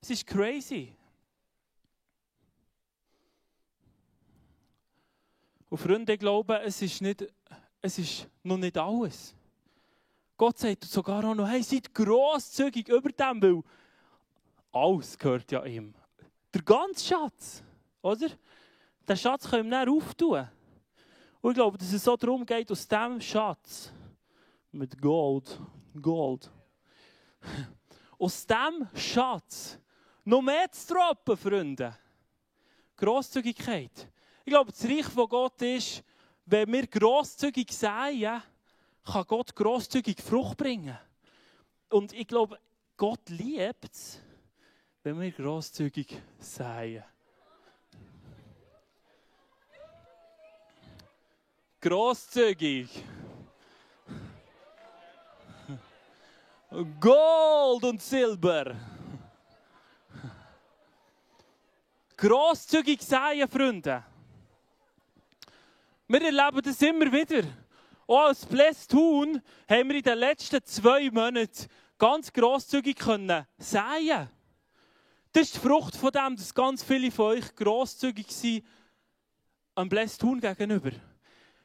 Es 0.01 0.11
ist 0.11 0.27
crazy. 0.27 0.97
Und 5.69 5.79
Freunde, 5.79 6.13
ich 6.13 6.19
glaube, 6.19 6.61
es 6.61 6.83
ist, 6.83 7.01
nicht, 7.01 7.25
es 7.83 7.99
ist 7.99 8.29
noch 8.45 8.57
nicht 8.57 8.79
alles. 8.79 9.35
Gott 10.37 10.59
sagt 10.59 10.85
sogar 10.85 11.25
auch 11.25 11.35
noch, 11.35 11.49
hey, 11.49 11.63
seid 11.63 11.93
grosszügig 11.93 12.89
über 12.89 13.11
dem, 13.11 13.43
weil 13.43 13.63
alles 14.73 15.19
gehört 15.19 15.51
ja 15.53 15.65
ihm. 15.65 15.95
Der 16.55 16.63
ganze 16.63 17.05
Schatz, 17.05 17.63
oder? 18.01 18.29
Den 19.07 19.17
Schatz 19.17 19.51
können 19.51 19.69
wir 19.69 19.85
dann 19.85 19.97
auftun. 19.97 20.49
Und 21.41 21.51
ich 21.51 21.57
glaube, 21.57 21.77
dass 21.77 21.93
es 21.93 22.05
so 22.05 22.17
darum 22.17 22.47
geht, 22.47 22.71
aus 22.71 22.87
diesem 22.87 23.21
Schatz, 23.21 23.93
mit 24.71 25.01
Gold, 25.01 25.61
Gold, 26.01 26.51
aus 28.19 28.47
diesem 28.47 28.89
Schatz 28.95 29.79
noch 30.25 30.41
mehr 30.41 30.71
zu 30.71 30.95
droppen, 30.95 31.37
Freunde. 31.37 31.99
Grosszügigkeit. 32.97 34.09
Ich 34.45 34.53
glaube, 34.53 34.71
das 34.71 34.85
Reich 34.85 35.07
von 35.07 35.29
Gott 35.29 35.61
ist, 35.63 36.05
wenn 36.47 36.73
wir 36.73 36.87
grosszügig 36.87 37.73
säen, 37.73 38.43
kann 39.05 39.25
Gott 39.27 39.55
grosszügig 39.55 40.21
Frucht 40.21 40.57
bringen. 40.57 40.99
Und 41.89 42.13
ich 42.13 42.27
glaube, 42.27 42.59
Gott 42.97 43.29
liebt 43.29 43.93
es, 43.93 44.21
wenn 45.03 45.21
wir 45.21 45.33
grosszügig 45.33 46.21
säen. 46.39 47.05
Grosszügig. 51.81 52.89
Gold 57.01 57.85
und 57.85 58.01
Silber. 58.01 58.77
Grosszügig 62.17 63.03
sein, 63.03 63.49
Freunde. 63.49 64.05
Wir 66.13 66.27
erleben 66.27 66.61
das 66.63 66.83
immer 66.83 67.11
wieder. 67.11 67.43
Auch 68.07 68.27
als 68.27 68.45
Blästun 68.45 69.41
haben 69.67 69.89
wir 69.89 69.97
in 69.97 70.03
den 70.03 70.19
letzten 70.19 70.63
zwei 70.63 71.11
Monaten 71.11 71.67
ganz 71.97 72.31
grosszügig 72.31 72.97
können 72.97 73.47
säen. 73.57 74.29
Das 75.33 75.43
ist 75.45 75.55
die 75.55 75.61
Frucht 75.61 75.97
von 75.97 76.11
dem, 76.11 76.37
dass 76.37 76.53
ganz 76.53 76.85
viele 76.85 77.11
von 77.11 77.39
euch 77.39 77.57
grosszügig 77.57 78.31
sind 78.31 78.63
am 79.75 79.89
Blästun 79.89 80.39
gegenüber. 80.39 80.91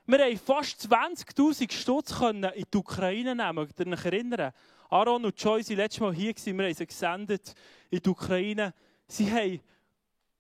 Wir 0.05 0.19
haben 0.19 0.37
fast 0.37 0.79
20.000 0.89 1.69
Stutz 1.69 2.15
in 2.21 2.49
die 2.73 2.77
Ukraine 2.77 3.35
nehmen. 3.35 3.67
Könnt 3.75 3.89
ihr 3.89 3.93
euch 3.97 4.05
erinnern? 4.05 4.53
Aaron 4.89 5.25
und 5.25 5.43
Joyce 5.43 5.71
waren 5.71 5.75
letztes 5.75 5.99
Mal 5.99 6.13
hier, 6.13 6.33
wir 6.33 6.65
haben 6.67 6.73
sie 6.73 6.87
gesendet 6.87 7.53
in 7.89 7.99
die 7.99 8.09
Ukraine. 8.09 8.73
Sie 9.09 9.29
haben 9.29 9.59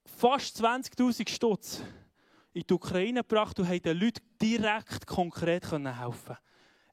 fast 0.05 0.63
20.000 0.63 1.27
Stutz 1.27 1.81
in 2.57 2.63
die 2.67 2.73
Ukraine 2.73 3.19
gebracht 3.19 3.59
und 3.59 3.67
haben 3.67 3.81
den 3.81 3.97
Leuten 3.97 4.21
direkt 4.41 5.05
konkret 5.05 5.71
helfen 5.71 6.37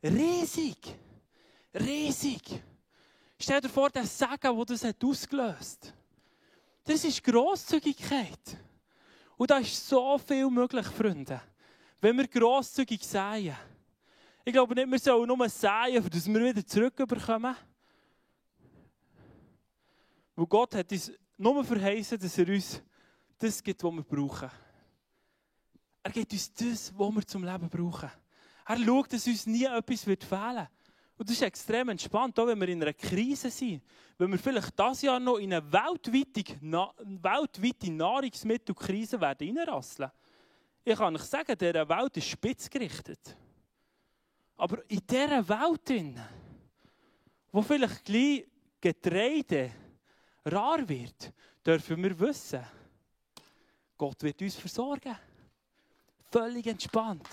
Riesig! 0.02 0.76
Riesig! 1.74 2.62
Stell 3.38 3.62
dir 3.62 3.70
vor, 3.70 3.88
der 3.88 4.04
Segen, 4.04 4.64
das 4.66 4.84
hat 4.84 5.02
ausgelöst 5.02 5.86
hat. 5.86 5.94
Das 6.84 7.02
ist 7.02 7.24
Grosszügigkeit. 7.24 8.58
Und 9.38 9.50
da 9.50 9.56
ist 9.56 9.88
so 9.88 10.18
viel 10.18 10.50
möglich, 10.50 10.86
Freunde. 10.86 11.40
Wenn 11.98 12.18
wir 12.18 12.28
grosszügig 12.28 13.02
säen. 13.02 13.56
Ich 14.44 14.52
glaube 14.52 14.74
nicht, 14.74 14.90
wir 14.90 14.98
sollen 14.98 15.26
nur 15.26 15.48
säen, 15.48 16.06
dass 16.10 16.28
wir 16.28 16.44
wieder 16.44 16.66
zurückbekommen. 16.66 17.56
Weil 20.36 20.46
Gott 20.46 20.74
hat 20.74 20.92
uns 20.92 21.10
nur 21.38 21.64
verheißen, 21.64 22.18
dass 22.18 22.36
er 22.36 22.48
uns 22.48 22.82
das 23.38 23.62
gibt, 23.62 23.82
was 23.82 23.92
wir 23.92 24.02
brauchen. 24.02 24.50
Er 26.04 26.12
gibt 26.12 26.32
uns 26.34 26.52
das, 26.52 26.92
was 26.96 27.14
wir 27.14 27.26
zum 27.26 27.44
Leben 27.44 27.68
brauchen. 27.68 28.10
Er 28.66 28.78
schaut, 28.78 29.12
dass 29.12 29.26
uns 29.26 29.46
nie 29.46 29.64
etwas 29.64 30.04
fehlen 30.04 30.18
wird. 30.28 30.68
Und 31.16 31.28
das 31.28 31.36
ist 31.36 31.42
extrem 31.42 31.88
entspannt, 31.88 32.38
auch 32.38 32.46
wenn 32.46 32.60
wir 32.60 32.68
in 32.68 32.82
einer 32.82 32.92
Krise 32.92 33.50
sind. 33.50 33.82
Wenn 34.18 34.30
wir 34.30 34.38
vielleicht 34.38 34.78
das 34.78 35.00
Jahr 35.00 35.18
noch 35.18 35.38
in 35.38 35.54
eine 35.54 35.72
weltweite, 35.72 36.56
Nahrungsmittelkrise 37.90 39.18
werden 39.18 39.56
reinrasseln. 39.56 40.10
Ich 40.84 40.96
kann 40.96 41.16
euch 41.16 41.22
sagen, 41.22 41.56
dieser 41.56 41.88
Welt 41.88 42.16
ist 42.18 42.28
spitz 42.28 42.68
gerichtet. 42.68 43.36
Aber 44.56 44.82
in 44.90 45.00
dieser 45.06 45.48
Welt, 45.48 46.18
wo 47.50 47.62
vielleicht 47.62 48.04
gleich 48.04 48.46
Getreide 48.78 49.70
rar 50.44 50.86
wird, 50.86 51.32
dürfen 51.64 52.02
wir 52.02 52.20
wissen, 52.20 52.62
Gott 53.96 54.22
wird 54.22 54.42
uns 54.42 54.56
versorgen. 54.56 55.16
Völlig 56.30 56.66
entspannt. 56.66 57.28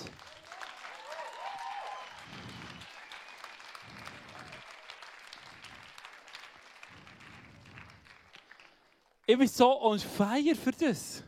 Ich 9.26 9.38
bin 9.38 9.48
so 9.48 9.82
on 9.82 9.98
fire 9.98 10.56
für 10.56 10.72
das. 10.72 11.24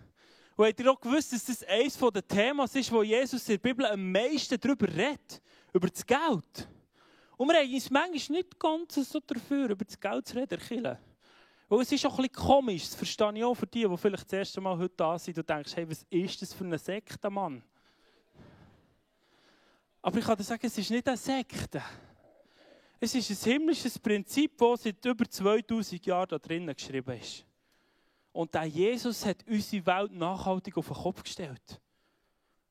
Und 0.56 0.68
habt 0.68 0.80
ihr 0.80 0.92
auch 0.92 1.00
gewusst, 1.00 1.32
dass 1.32 1.46
das 1.46 1.64
eines 1.64 1.98
der 1.98 2.28
Themen 2.28 2.68
ist, 2.72 2.92
wo 2.92 3.02
Jesus 3.02 3.48
in 3.48 3.54
der 3.54 3.60
Bibel 3.60 3.86
am 3.86 4.12
meisten 4.12 4.60
darüber 4.60 4.88
redet? 4.88 5.42
Über 5.72 5.90
das 5.90 6.06
Geld. 6.06 6.68
Und 7.38 7.48
wir 7.48 7.60
haben 7.60 7.74
uns 7.74 7.90
manchmal 7.90 8.38
nicht 8.38 8.60
ganz 8.60 8.96
so 8.96 9.20
dafür, 9.20 9.70
über 9.70 9.86
das 9.86 10.00
Geld 10.00 10.28
zu 10.28 10.36
reden, 10.36 10.60
Kirche. 10.60 11.00
Weil 11.70 11.82
es 11.82 11.92
ist 11.92 12.06
auch 12.06 12.18
ein 12.20 12.28
bisschen 12.28 12.46
komisch, 12.46 12.84
das 12.84 12.96
verstehe 12.96 13.34
ich 13.36 13.44
auch 13.44 13.56
für 13.56 13.68
die, 13.68 13.88
die 13.88 13.98
vielleicht 13.98 14.26
das 14.26 14.34
erste 14.34 14.62
Mal 14.62 14.78
heute 14.78 14.94
da 14.96 15.18
sind 15.18 15.38
und 15.38 15.50
denkst, 15.50 15.76
hey, 15.76 15.90
was 15.90 16.06
ist 16.10 16.42
das 16.42 16.54
für 16.54 16.66
eine 16.66 16.78
Sekte, 16.78 17.30
Mann? 17.30 17.64
Aber 20.02 20.20
ich 20.20 20.26
kann 20.26 20.38
dir 20.38 20.44
sagen, 20.44 20.66
es 20.66 20.78
ist 20.78 20.92
nicht 20.92 21.08
eine 21.08 21.18
Sekte. 21.18 21.82
Es 23.00 23.16
ist 23.16 23.30
ein 23.30 23.52
himmlisches 23.52 23.98
Prinzip, 23.98 24.58
das 24.58 24.84
seit 24.84 25.04
über 25.06 25.28
2000 25.28 26.06
Jahren 26.06 26.28
da 26.30 26.38
drinnen 26.38 26.76
geschrieben 26.76 27.20
ist. 27.20 27.46
Und 28.34 28.54
der 28.54 28.66
Jesus 28.66 29.26
hat 29.26 29.46
unsere 29.48 29.86
Welt 29.86 30.12
nachhaltig 30.12 30.76
auf 30.78 30.88
den 30.88 30.96
Kopf 30.96 31.24
gestellt. 31.24 31.82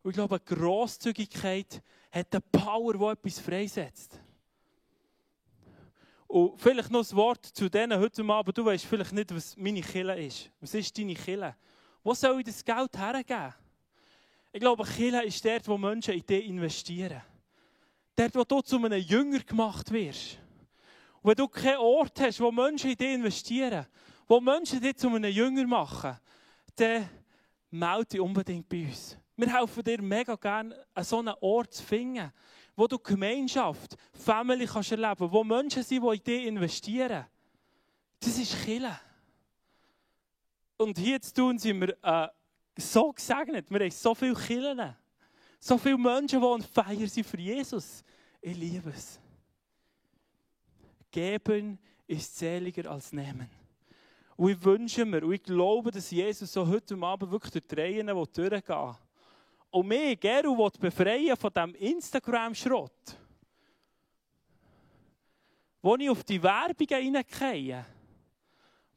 Und 0.02 0.10
ich 0.10 0.16
glaube, 0.16 0.40
Grosszügigkeit 0.40 1.82
hat 2.10 2.26
eine 2.32 2.40
Power, 2.40 2.94
die 2.94 3.18
etwas 3.18 3.38
freisetzt. 3.38 4.20
Und 6.32 6.58
vielleicht 6.58 6.90
noch 6.90 7.06
ein 7.06 7.16
Wort 7.16 7.44
zu 7.44 7.68
denen 7.68 8.00
heute 8.00 8.24
Abend. 8.24 8.56
Du 8.56 8.64
weißt 8.64 8.86
vielleicht 8.86 9.12
nicht, 9.12 9.34
was 9.34 9.54
meine 9.54 9.82
Kille 9.82 10.18
ist. 10.18 10.50
Was 10.62 10.72
ist 10.72 10.96
deine 10.96 11.12
Kille? 11.12 11.54
Wo 12.02 12.14
soll 12.14 12.38
ich 12.38 12.46
das 12.46 12.64
Geld 12.64 12.96
hergeben? 12.96 13.52
Ich 14.50 14.58
glaube, 14.58 14.82
Kille 14.82 15.22
ist 15.26 15.44
dort, 15.44 15.68
wo 15.68 15.76
Menschen 15.76 16.14
in 16.14 16.24
dich 16.24 16.46
investieren. 16.46 17.20
Dort, 18.16 18.34
wo 18.34 18.44
du 18.44 18.62
zu 18.62 18.82
einem 18.82 18.98
Jünger 18.98 19.40
gemacht 19.40 19.92
wirst. 19.92 20.38
Und 21.20 21.28
wenn 21.28 21.36
du 21.36 21.48
keinen 21.48 21.76
Ort 21.76 22.18
hast, 22.18 22.40
wo 22.40 22.50
Menschen 22.50 22.92
in 22.92 22.96
dich 22.96 23.12
investieren, 23.12 23.86
wo 24.26 24.40
Menschen 24.40 24.80
dich 24.80 24.96
zu 24.96 25.08
einem 25.08 25.30
Jünger 25.30 25.66
machen, 25.66 26.16
dann 26.76 27.10
melde 27.70 28.06
dich 28.06 28.20
unbedingt 28.20 28.66
bei 28.70 28.86
uns. 28.86 29.18
Wir 29.36 29.54
helfen 29.54 29.84
dir 29.84 30.00
mega 30.00 30.34
gerne, 30.36 30.82
an 30.94 31.04
so 31.04 31.18
einen 31.18 31.34
Ort 31.42 31.74
zu 31.74 31.82
finden, 31.82 32.32
wo 32.76 32.86
du 32.86 32.98
Gemeinschaft, 32.98 33.96
Family 34.12 34.66
kannst 34.66 34.92
erleben, 34.92 35.30
wo 35.30 35.44
Menschen 35.44 35.82
sind, 35.82 36.02
die 36.02 36.16
in 36.16 36.22
dich 36.22 36.46
investieren. 36.46 37.26
Das 38.20 38.38
ist 38.38 38.64
Kille. 38.64 38.98
Und 40.76 40.98
hier 40.98 41.20
zu 41.20 41.34
tun 41.34 41.58
sind 41.58 41.80
wir 41.80 41.96
äh, 42.02 42.28
so 42.76 43.12
gesegnet. 43.12 43.70
Wir 43.70 43.80
haben 43.80 43.90
so 43.90 44.14
viele 44.14 44.34
Killen. 44.34 44.96
So 45.60 45.78
viele 45.78 45.98
Menschen, 45.98 46.40
die 46.40 46.46
on 46.46 46.62
feier 46.62 47.06
sind 47.06 47.26
für 47.26 47.38
Jesus. 47.38 48.02
Ich 48.40 48.56
liebe 48.56 48.90
es. 48.90 49.20
Geben 51.10 51.78
ist 52.06 52.36
seliger 52.36 52.90
als 52.90 53.12
nehmen. 53.12 53.48
Und 54.36 54.50
ich 54.50 54.64
wünsche 54.64 55.04
mir, 55.04 55.24
und 55.24 55.32
ich 55.32 55.42
glaube, 55.42 55.90
dass 55.90 56.10
Jesus 56.10 56.52
so 56.52 56.66
heute 56.66 56.96
Abend 56.96 57.30
wirklich 57.30 57.52
durch 57.52 57.66
die 57.68 57.74
Reihen 57.74 58.06
durchgehen 58.08 58.62
will. 58.66 58.94
Und 59.72 59.88
mich, 59.88 60.20
Geru, 60.20 60.68
befreien 60.78 61.34
von 61.34 61.50
diesem 61.50 61.74
Instagram-Schrott. 61.74 63.18
Wo 65.80 65.96
ich 65.96 66.10
auf 66.10 66.22
die 66.24 66.42
Werbungen 66.42 67.16
reingehe, 67.16 67.86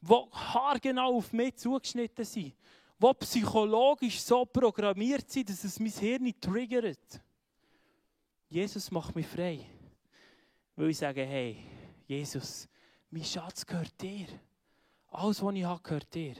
die 0.02 0.14
haargenau 0.32 1.16
auf 1.16 1.32
mich 1.32 1.56
zugeschnitten 1.56 2.26
sind, 2.26 2.54
die 2.98 3.14
psychologisch 3.20 4.20
so 4.20 4.44
programmiert 4.44 5.30
sind, 5.30 5.48
dass 5.48 5.64
es 5.64 5.80
mein 5.80 5.90
Hirn 5.92 6.38
triggert. 6.38 7.22
Jesus 8.50 8.90
macht 8.90 9.16
mich 9.16 9.26
frei. 9.26 9.64
Weil 10.76 10.90
ich 10.90 10.98
sage, 10.98 11.24
hey, 11.24 11.56
Jesus, 12.06 12.68
mein 13.10 13.24
Schatz 13.24 13.64
gehört 13.64 13.98
dir. 14.00 14.26
Alles, 15.08 15.42
was 15.42 15.54
ich 15.54 15.64
habe, 15.64 15.82
gehört 15.82 16.14
dir. 16.14 16.34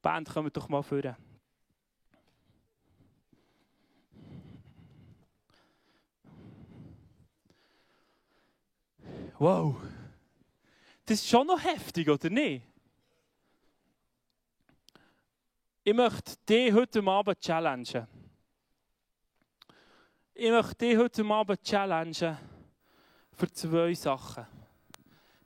Band, 0.00 0.30
kommt 0.30 0.56
doch 0.56 0.70
mal 0.70 0.82
führen. 0.82 1.16
Wow. 9.42 9.74
Das 11.04 11.18
ist 11.18 11.28
schon 11.28 11.48
noch 11.48 11.60
heftig, 11.60 12.08
oder 12.08 12.30
nicht? 12.30 12.62
Ich 15.82 15.92
möchte 15.92 16.36
dich 16.48 16.72
heute 16.72 17.04
Abend 17.04 17.40
challengen. 17.40 18.06
Ich 20.32 20.48
möchte 20.48 20.76
dich 20.76 20.96
heute 20.96 21.24
Abend 21.24 21.60
challengen 21.64 22.38
für 23.32 23.50
zwei 23.50 23.92
Sachen. 23.94 24.46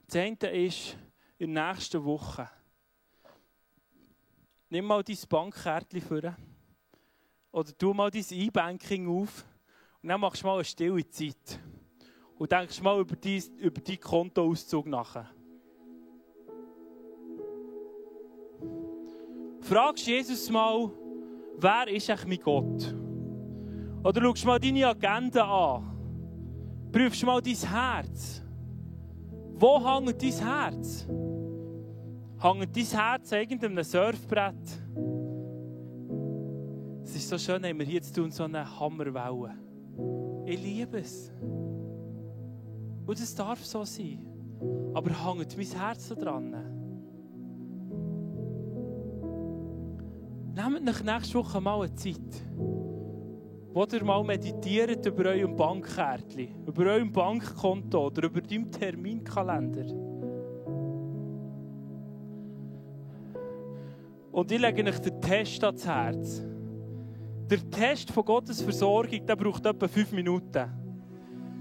Das 0.05 0.15
eine 0.15 0.51
ist, 0.51 0.95
in 1.39 1.55
der 1.55 1.73
nächsten 1.73 2.05
Woche, 2.05 2.47
nimm 4.69 4.85
mal 4.85 5.03
dein 5.03 5.17
Bankkärtchen 5.27 6.01
vor 6.01 6.35
oder 7.51 7.75
tu 7.75 7.95
mal 7.95 8.11
dein 8.11 8.25
E-Banking 8.29 9.07
auf 9.09 9.43
und 10.03 10.09
dann 10.09 10.21
machst 10.21 10.43
du 10.43 10.45
mal 10.45 10.53
eine 10.53 10.65
stille 10.65 11.09
Zeit 11.09 11.59
und 12.37 12.51
denkst 12.51 12.81
mal 12.81 12.99
über 12.99 13.15
deinen 13.15 13.57
über 13.57 13.81
dein 13.81 13.99
Kontoauszug 13.99 14.85
nach. 14.87 15.25
Fragst 19.61 20.07
Jesus 20.07 20.49
mal, 20.49 20.89
wer 21.57 21.87
ist 21.89 22.09
eigentlich 22.09 22.27
mein 22.27 22.39
Gott? 22.39 22.95
Oder 24.03 24.21
schaust 24.21 24.45
mal 24.45 24.59
deine 24.59 24.87
Agenda 24.87 25.43
an. 25.43 26.89
Prüfst 26.91 27.25
mal 27.25 27.41
dein 27.41 27.55
Herz. 27.55 28.41
Wo 29.55 29.83
hängt 29.83 30.21
dein 30.21 30.31
Herz? 30.31 31.07
Hängt 32.39 32.77
dein 32.77 32.85
Herz 32.85 33.31
irgendeinem 33.31 33.83
Surfbrett? 33.83 34.55
Es 37.03 37.15
ist 37.15 37.29
so 37.29 37.37
schön, 37.37 37.63
haben 37.65 37.79
wir 37.79 37.85
hier 37.85 38.01
zu 38.01 38.13
tun, 38.13 38.31
so 38.31 38.43
eine 38.43 38.79
Hammerwelle. 38.79 39.55
Ich 40.45 40.61
liebe 40.61 40.99
es. 40.99 41.31
Und 43.07 43.17
es 43.17 43.33
darf 43.33 43.63
so 43.65 43.85
sein. 43.85 44.19
Aber 44.93 45.09
hängt 45.09 45.57
mein 45.57 45.65
Herz 45.65 46.09
so 46.09 46.15
dran? 46.15 46.51
Nehmt 50.53 50.89
euch 50.89 51.03
nächste 51.03 51.35
Woche 51.35 51.61
mal 51.61 51.81
eine 51.83 51.95
Zeit, 51.95 52.45
wo 53.73 53.85
ihr 53.85 54.03
mal 54.03 54.23
meditiert 54.23 55.05
über 55.05 55.29
eurem 55.29 55.55
Bankkärtchen, 55.55 56.65
über 56.65 56.91
eurem 56.91 57.11
Bankkonto 57.11 58.07
oder 58.07 58.23
über 58.23 58.41
deinem 58.41 58.69
Terminkalender. 58.69 59.85
Und 64.31 64.51
ich 64.51 64.59
lege 64.59 64.83
euch 64.83 64.99
den 64.99 65.21
Test 65.21 65.63
ans 65.63 65.87
Herz. 65.87 66.41
Der 67.49 67.69
Test 67.69 68.11
von 68.11 68.25
Gottes 68.25 68.61
Versorgung 68.61 69.25
der 69.25 69.35
braucht 69.37 69.65
etwa 69.65 69.87
fünf 69.87 70.11
Minuten. 70.11 70.86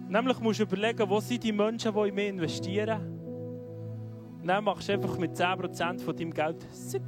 Nämlich 0.08 0.38
musst 0.40 0.60
du 0.60 0.64
überlegen, 0.64 1.08
wo 1.08 1.20
sind 1.20 1.42
die 1.42 1.52
Menschen, 1.52 1.92
die 1.92 2.08
in 2.08 2.14
mich 2.14 2.28
investieren. 2.28 3.00
Und 4.40 4.46
dann 4.46 4.62
machst 4.64 4.88
du 4.88 4.92
einfach 4.92 5.18
mit 5.18 5.32
10% 5.32 6.00
von 6.00 6.16
deinem 6.16 6.32
Geld 6.32 6.64
sick. 6.70 7.02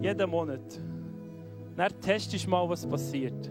Jeden 0.00 0.30
Monat. 0.30 0.80
Dann 1.76 2.00
testest 2.00 2.46
du 2.46 2.50
mal, 2.50 2.68
was 2.68 2.86
passiert. 2.86 3.50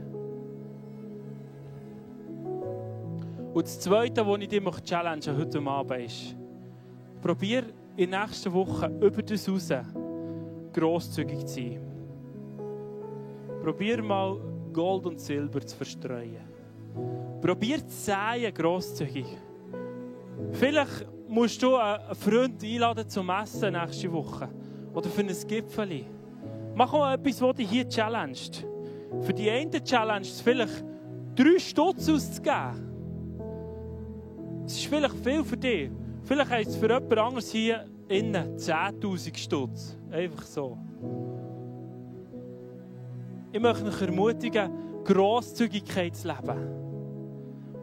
Und 3.53 3.63
das 3.63 3.79
Zweite, 3.79 4.25
was 4.25 4.39
ich 4.39 4.47
dir 4.47 4.71
challenge 4.83 5.37
heute 5.37 5.61
Abend 5.61 6.05
ist, 6.05 6.35
probier 7.21 7.63
in 7.95 8.11
der 8.11 8.25
nächsten 8.25 8.51
Woche 8.51 8.87
über 9.01 9.21
das 9.21 9.47
raus 9.49 9.71
grosszügig 10.73 11.45
zu 11.45 11.53
sein. 11.55 11.79
Probier 13.61 14.03
mal 14.03 14.37
Gold 14.73 15.05
und 15.05 15.19
Silber 15.19 15.65
zu 15.65 15.75
verstreuen. 15.77 16.55
Probiert 17.45 17.91
säen 17.91 18.51
grosszügig. 18.51 19.27
Vielleicht 20.53 21.05
musst 21.27 21.61
du 21.61 21.75
einen 21.75 22.15
Freund 22.15 22.63
einladen 22.63 23.07
zum 23.07 23.29
Essen 23.29 23.73
nächste 23.73 24.11
Woche. 24.11 24.49
Oder 24.95 25.09
für 25.11 25.21
ein 25.21 25.35
Gipfel. 25.47 26.05
Mach 26.73 26.91
auch 26.91 27.11
etwas, 27.11 27.37
das 27.37 27.55
dich 27.55 27.69
hier 27.69 27.87
challenged. 27.87 28.65
Für 29.21 29.31
die 29.31 29.47
eine 29.47 29.83
Challenge 29.83 30.25
ist 30.25 30.41
vielleicht, 30.41 30.83
drei 31.35 31.59
Stutz 31.59 32.09
auszugeben. 32.09 32.81
Es 34.65 34.73
ist 34.77 34.87
vielleicht 34.87 35.23
viel 35.23 35.43
für 35.43 35.57
dich. 35.57 35.91
Vielleicht 36.23 36.49
heißt 36.49 36.69
es 36.71 36.77
für 36.77 36.89
jemand 36.89 37.15
anderes 37.15 37.51
hier 37.51 37.85
innen 38.07 38.57
10.000 38.57 39.37
Stutz. 39.37 39.95
Einfach 40.09 40.45
so. 40.45 40.79
Ich 43.51 43.61
möchte 43.61 43.85
euch 43.85 44.01
ermutigen, 44.01 44.71
Grosszügigkeit 45.03 46.15
zu 46.15 46.27
leben. 46.27 46.84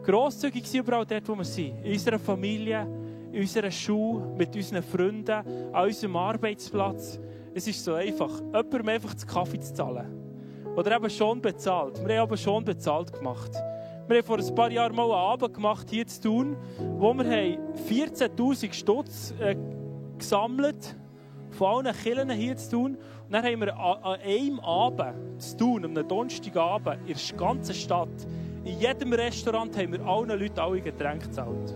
Grosszügig 0.03 0.67
sein 0.67 0.81
überall 0.81 1.05
dort, 1.05 1.27
wo 1.27 1.35
wir 1.35 1.45
sind. 1.45 1.83
In 1.83 1.93
unserer 1.93 2.19
Familie, 2.19 2.85
in 3.31 3.41
unserer 3.41 3.71
Schule, 3.71 4.25
mit 4.37 4.55
unseren 4.55 4.83
Freunden, 4.83 5.31
an 5.71 5.85
unserem 5.85 6.15
Arbeitsplatz. 6.15 7.19
Es 7.53 7.67
ist 7.67 7.83
so 7.83 7.93
einfach, 7.93 8.39
jemandem 8.39 8.89
einfach 8.89 9.13
den 9.13 9.27
Kaffee 9.27 9.59
zu 9.59 9.73
zahlen. 9.73 10.05
Oder 10.75 10.95
eben 10.95 11.09
schon 11.09 11.41
bezahlt. 11.41 12.05
Wir 12.05 12.15
haben 12.15 12.23
aber 12.23 12.37
schon 12.37 12.65
bezahlt 12.65 13.13
gemacht. 13.13 13.51
Wir 14.07 14.17
haben 14.17 14.25
vor 14.25 14.39
ein 14.39 14.55
paar 14.55 14.71
Jahren 14.71 14.95
mal 14.95 15.03
einen 15.03 15.13
Abend 15.13 15.53
gemacht, 15.53 15.87
hier 15.89 16.05
zu 16.05 16.21
tun, 16.21 16.57
wo 16.97 17.13
wir 17.13 17.57
14'000 17.89 18.73
Stutz 18.73 19.33
äh, 19.39 19.55
gesammelt 20.17 20.95
von 21.51 21.85
allen 21.85 21.95
Kirchen 21.95 22.29
hier 22.31 22.57
zu 22.57 22.71
tun. 22.71 22.97
Und 23.25 23.31
dann 23.31 23.45
haben 23.45 23.61
wir 23.61 23.77
an, 23.77 24.03
an 24.03 24.19
einem 24.19 24.59
Abend 24.59 25.41
zu 25.41 25.57
tun, 25.57 25.85
am 25.85 26.07
Donnerstagabend, 26.07 27.07
in 27.07 27.15
der 27.15 27.37
ganzen 27.37 27.75
Stadt, 27.75 28.27
in 28.63 28.79
jedem 28.79 29.13
Restaurant 29.13 29.75
haben 29.77 29.91
wir 29.91 30.05
allen 30.05 30.39
Leuten 30.39 30.59
alle 30.59 30.81
Getränke 30.81 31.27
gezahlt. 31.27 31.75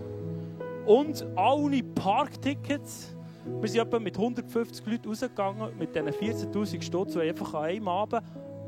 Und 0.86 1.26
alle 1.36 1.82
Parktickets, 1.82 3.14
wir 3.60 3.68
sind 3.68 3.82
etwa 3.82 3.98
mit 3.98 4.16
150 4.16 4.86
Leuten 4.86 5.08
rausgegangen, 5.08 5.78
mit 5.78 5.94
diesen 5.94 6.08
14'000 6.08 6.82
Stutz, 6.82 7.14
und 7.14 7.22
einfach 7.22 7.52
an 7.54 7.64
einem 7.64 7.88
Abend 7.88 8.22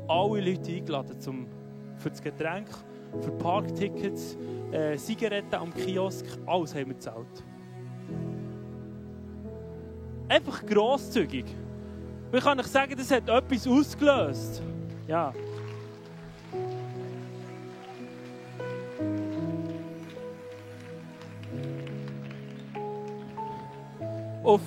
alle 0.07 0.41
Leute 0.41 0.71
eingeladen 0.71 1.19
zum, 1.19 1.47
für 1.97 2.09
das 2.09 2.21
Getränk, 2.21 2.67
für 3.21 3.31
Parktickets, 3.31 4.37
äh, 4.71 4.95
Zigaretten 4.97 5.55
am 5.55 5.73
Kiosk, 5.73 6.25
alles 6.45 6.75
haben 6.75 6.87
wir 6.87 6.93
gezahlt. 6.93 7.43
Einfach 10.29 10.65
grosszügig. 10.65 11.45
Ich 12.31 12.43
kann 12.43 12.59
euch 12.59 12.67
sagen, 12.67 12.93
das 12.95 13.11
hat 13.11 13.27
etwas 13.27 13.67
ausgelöst. 13.67 14.61
Ja. 15.07 15.33
Auf, 24.43 24.61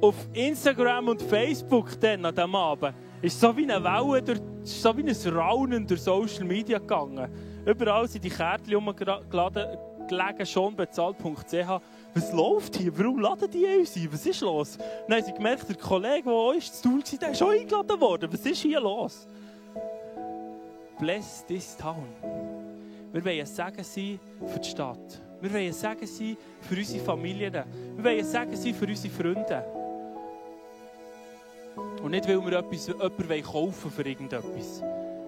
auf 0.00 0.14
Instagram 0.32 1.08
und 1.08 1.22
Facebook 1.22 1.98
dann 2.00 2.24
an 2.24 2.34
diesem 2.34 2.54
Abend 2.54 2.94
ist 3.20 3.40
so 3.40 3.56
wie 3.56 3.70
eine 3.70 3.82
Welle, 3.82 4.22
durch, 4.22 4.40
so 4.62 4.96
wie 4.96 5.02
ein 5.02 5.34
Raunen 5.34 5.86
durch 5.86 6.00
Social 6.02 6.44
Media 6.44 6.78
gegangen. 6.78 7.28
Überall 7.66 8.06
sind 8.06 8.24
die 8.24 8.30
Kärtchen 8.30 8.76
umgelegen, 8.76 10.46
schon 10.46 10.76
bezahlt.ch. 10.76 11.80
Was 12.14 12.32
läuft 12.32 12.76
hier? 12.76 12.96
Warum 12.96 13.18
laden 13.18 13.50
die 13.50 13.66
uns 13.78 13.96
ein? 13.96 14.08
Was 14.12 14.24
ist 14.24 14.40
los? 14.40 14.78
Dann 15.08 15.18
haben 15.18 15.24
sie 15.24 15.32
gemerkt, 15.32 15.68
der 15.68 15.76
Kollege, 15.76 16.22
der 16.24 16.32
uns 16.32 16.80
zu 16.80 16.88
tun 16.88 17.02
war, 17.02 17.18
der 17.18 17.30
ist 17.30 17.38
schon 17.38 17.50
eingeladen 17.50 18.00
worden. 18.00 18.32
Was 18.32 18.46
ist 18.46 18.62
hier 18.62 18.80
los? 18.80 19.26
Bless 20.98 21.44
this 21.46 21.76
town. 21.76 22.08
Wir 23.12 23.24
wollen 23.24 23.40
ein 23.40 23.46
Segen 23.46 23.84
sein 23.84 24.20
für 24.46 24.58
die 24.58 24.68
Stadt. 24.68 25.27
Wir 25.40 25.52
wollen 25.52 25.66
ein 25.66 25.72
Segen 25.72 26.06
sein 26.06 26.36
für 26.60 26.76
unsere 26.76 27.04
Familien. 27.04 27.52
Wir 27.52 28.04
wollen 28.04 28.18
ein 28.18 28.24
Segen 28.24 28.56
sein 28.56 28.74
für 28.74 28.86
unsere 28.86 29.14
Freunde. 29.14 29.64
Und 32.02 32.10
nicht, 32.10 32.28
weil 32.28 32.44
wir 32.44 32.58
etwas, 32.58 32.86
jemanden 32.86 33.42
kaufen 33.42 33.90
für 33.90 34.02
irgendetwas, 34.02 34.82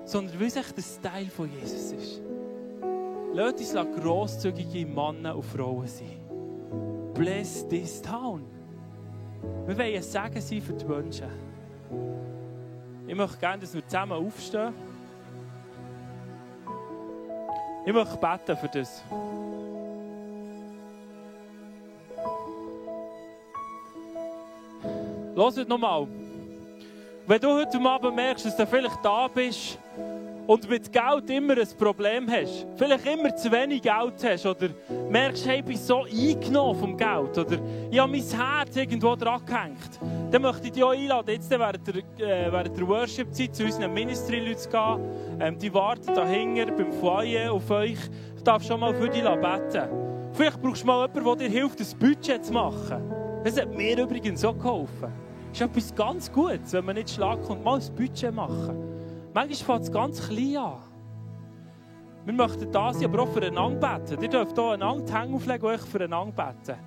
sondern 0.05 0.40
weil 0.40 0.46
es 0.46 0.57
echt 0.57 0.77
der 0.77 0.83
Style 0.83 1.31
von 1.31 1.51
Jesus 1.53 1.92
ist. 1.92 2.20
Lasst 3.33 3.77
uns 3.77 4.01
grosszügige 4.01 4.87
Männer 4.87 5.37
und 5.37 5.44
Frauen 5.44 5.87
sein. 5.87 6.18
Bless 7.14 7.66
this 7.68 8.03
town. 8.03 8.44
Wir 9.66 9.79
wollen 9.79 9.96
ein 9.96 10.03
Segen 10.03 10.40
sein 10.40 10.62
für 10.62 10.73
die 10.73 10.85
Menschen. 10.85 11.29
Ich 13.07 13.14
möchte 13.14 13.38
gerne, 13.38 13.61
dass 13.61 13.75
wir 13.75 13.85
zusammen 13.87 14.12
aufstehen. 14.12 14.73
Ich 17.87 17.92
möchte 17.92 18.16
beten 18.16 18.57
für 18.57 18.68
das. 18.68 19.03
Hört 25.40 25.66
nochmal. 25.66 26.07
Wenn 27.26 27.40
du 27.40 27.48
heute 27.48 27.81
Abend 27.81 28.14
merkst, 28.14 28.44
dass 28.44 28.59
du 28.59 28.66
vielleicht 28.66 29.03
da 29.03 29.26
bist 29.26 29.79
und 30.46 30.68
mit 30.68 30.92
Geld 30.92 31.31
immer 31.31 31.55
ein 31.55 31.68
Problem 31.79 32.31
hast, 32.31 32.66
vielleicht 32.76 33.07
immer 33.07 33.35
zu 33.35 33.50
wenig 33.50 33.81
Geld 33.81 34.22
hast 34.22 34.44
oder 34.44 34.68
merkst, 35.09 35.46
hey, 35.46 35.61
ich 35.61 35.64
bin 35.64 35.79
so 35.79 36.05
eingenommen 36.05 36.79
vom 36.79 36.94
Geld 36.94 37.38
oder 37.38 37.59
ich 37.90 37.98
habe 37.98 38.12
mein 38.12 38.22
Herz 38.22 38.76
irgendwo 38.76 39.16
dran 39.16 39.40
gehängt, 39.46 39.98
dann 40.31 40.42
möchte 40.42 40.66
ich 40.66 40.72
dich 40.72 40.85
auch 40.85 40.90
einladen, 40.90 41.31
jetzt 41.31 41.48
während 41.48 41.87
der, 41.87 41.94
äh, 41.96 42.53
während 42.53 42.76
der 42.76 42.87
Worship-Zeit 42.87 43.57
zu 43.57 43.64
unseren 43.64 43.94
Ministry-Leuten 43.94 44.59
zu 44.59 44.68
gehen. 44.68 45.40
Ähm, 45.40 45.59
die 45.59 45.72
warten 45.72 46.14
dahinter 46.14 46.70
beim 46.70 46.92
Foyer 46.92 47.50
auf 47.50 47.70
euch. 47.70 47.98
Du 48.37 48.44
darfst 48.44 48.68
schon 48.68 48.79
mal 48.79 48.92
für 48.92 49.09
dich 49.09 49.24
beten. 49.24 49.88
Vielleicht 50.35 50.61
brauchst 50.61 50.83
du 50.83 50.87
mal 50.87 51.09
jemanden, 51.09 51.38
der 51.38 51.48
dir 51.48 51.61
hilft, 51.61 51.81
das 51.81 51.94
Budget 51.94 52.44
zu 52.44 52.53
machen. 52.53 53.11
Das 53.42 53.59
hat 53.59 53.74
mir 53.74 53.98
übrigens 53.98 54.44
auch 54.44 54.59
geholfen 54.59 55.29
ist 55.52 55.60
etwas 55.60 55.94
ganz 55.94 56.32
Gutes, 56.32 56.72
wenn 56.72 56.84
man 56.84 56.96
nicht 56.96 57.10
schlag 57.10 57.42
kommt, 57.42 57.64
mal 57.64 57.80
ein 57.80 57.94
Budget 57.94 58.34
machen. 58.34 58.76
Manchmal 59.32 59.54
fängt 59.54 59.82
es 59.82 59.92
ganz 59.92 60.28
klein 60.28 60.56
an. 60.56 60.78
Wir 62.24 62.34
möchten 62.34 62.70
da 62.70 62.92
sein, 62.92 63.04
aber 63.04 63.22
auch 63.22 63.28
füreinander 63.28 63.98
beten. 63.98 64.22
Ihr 64.22 64.28
dürft 64.28 64.54
hier 64.56 64.70
einander 64.72 65.04
die 65.04 65.12
Hände 65.12 65.36
auflegen 65.36 65.64
und 65.64 65.74
euch 65.74 65.80
füreinander 65.80 66.32
beten. 66.32 66.78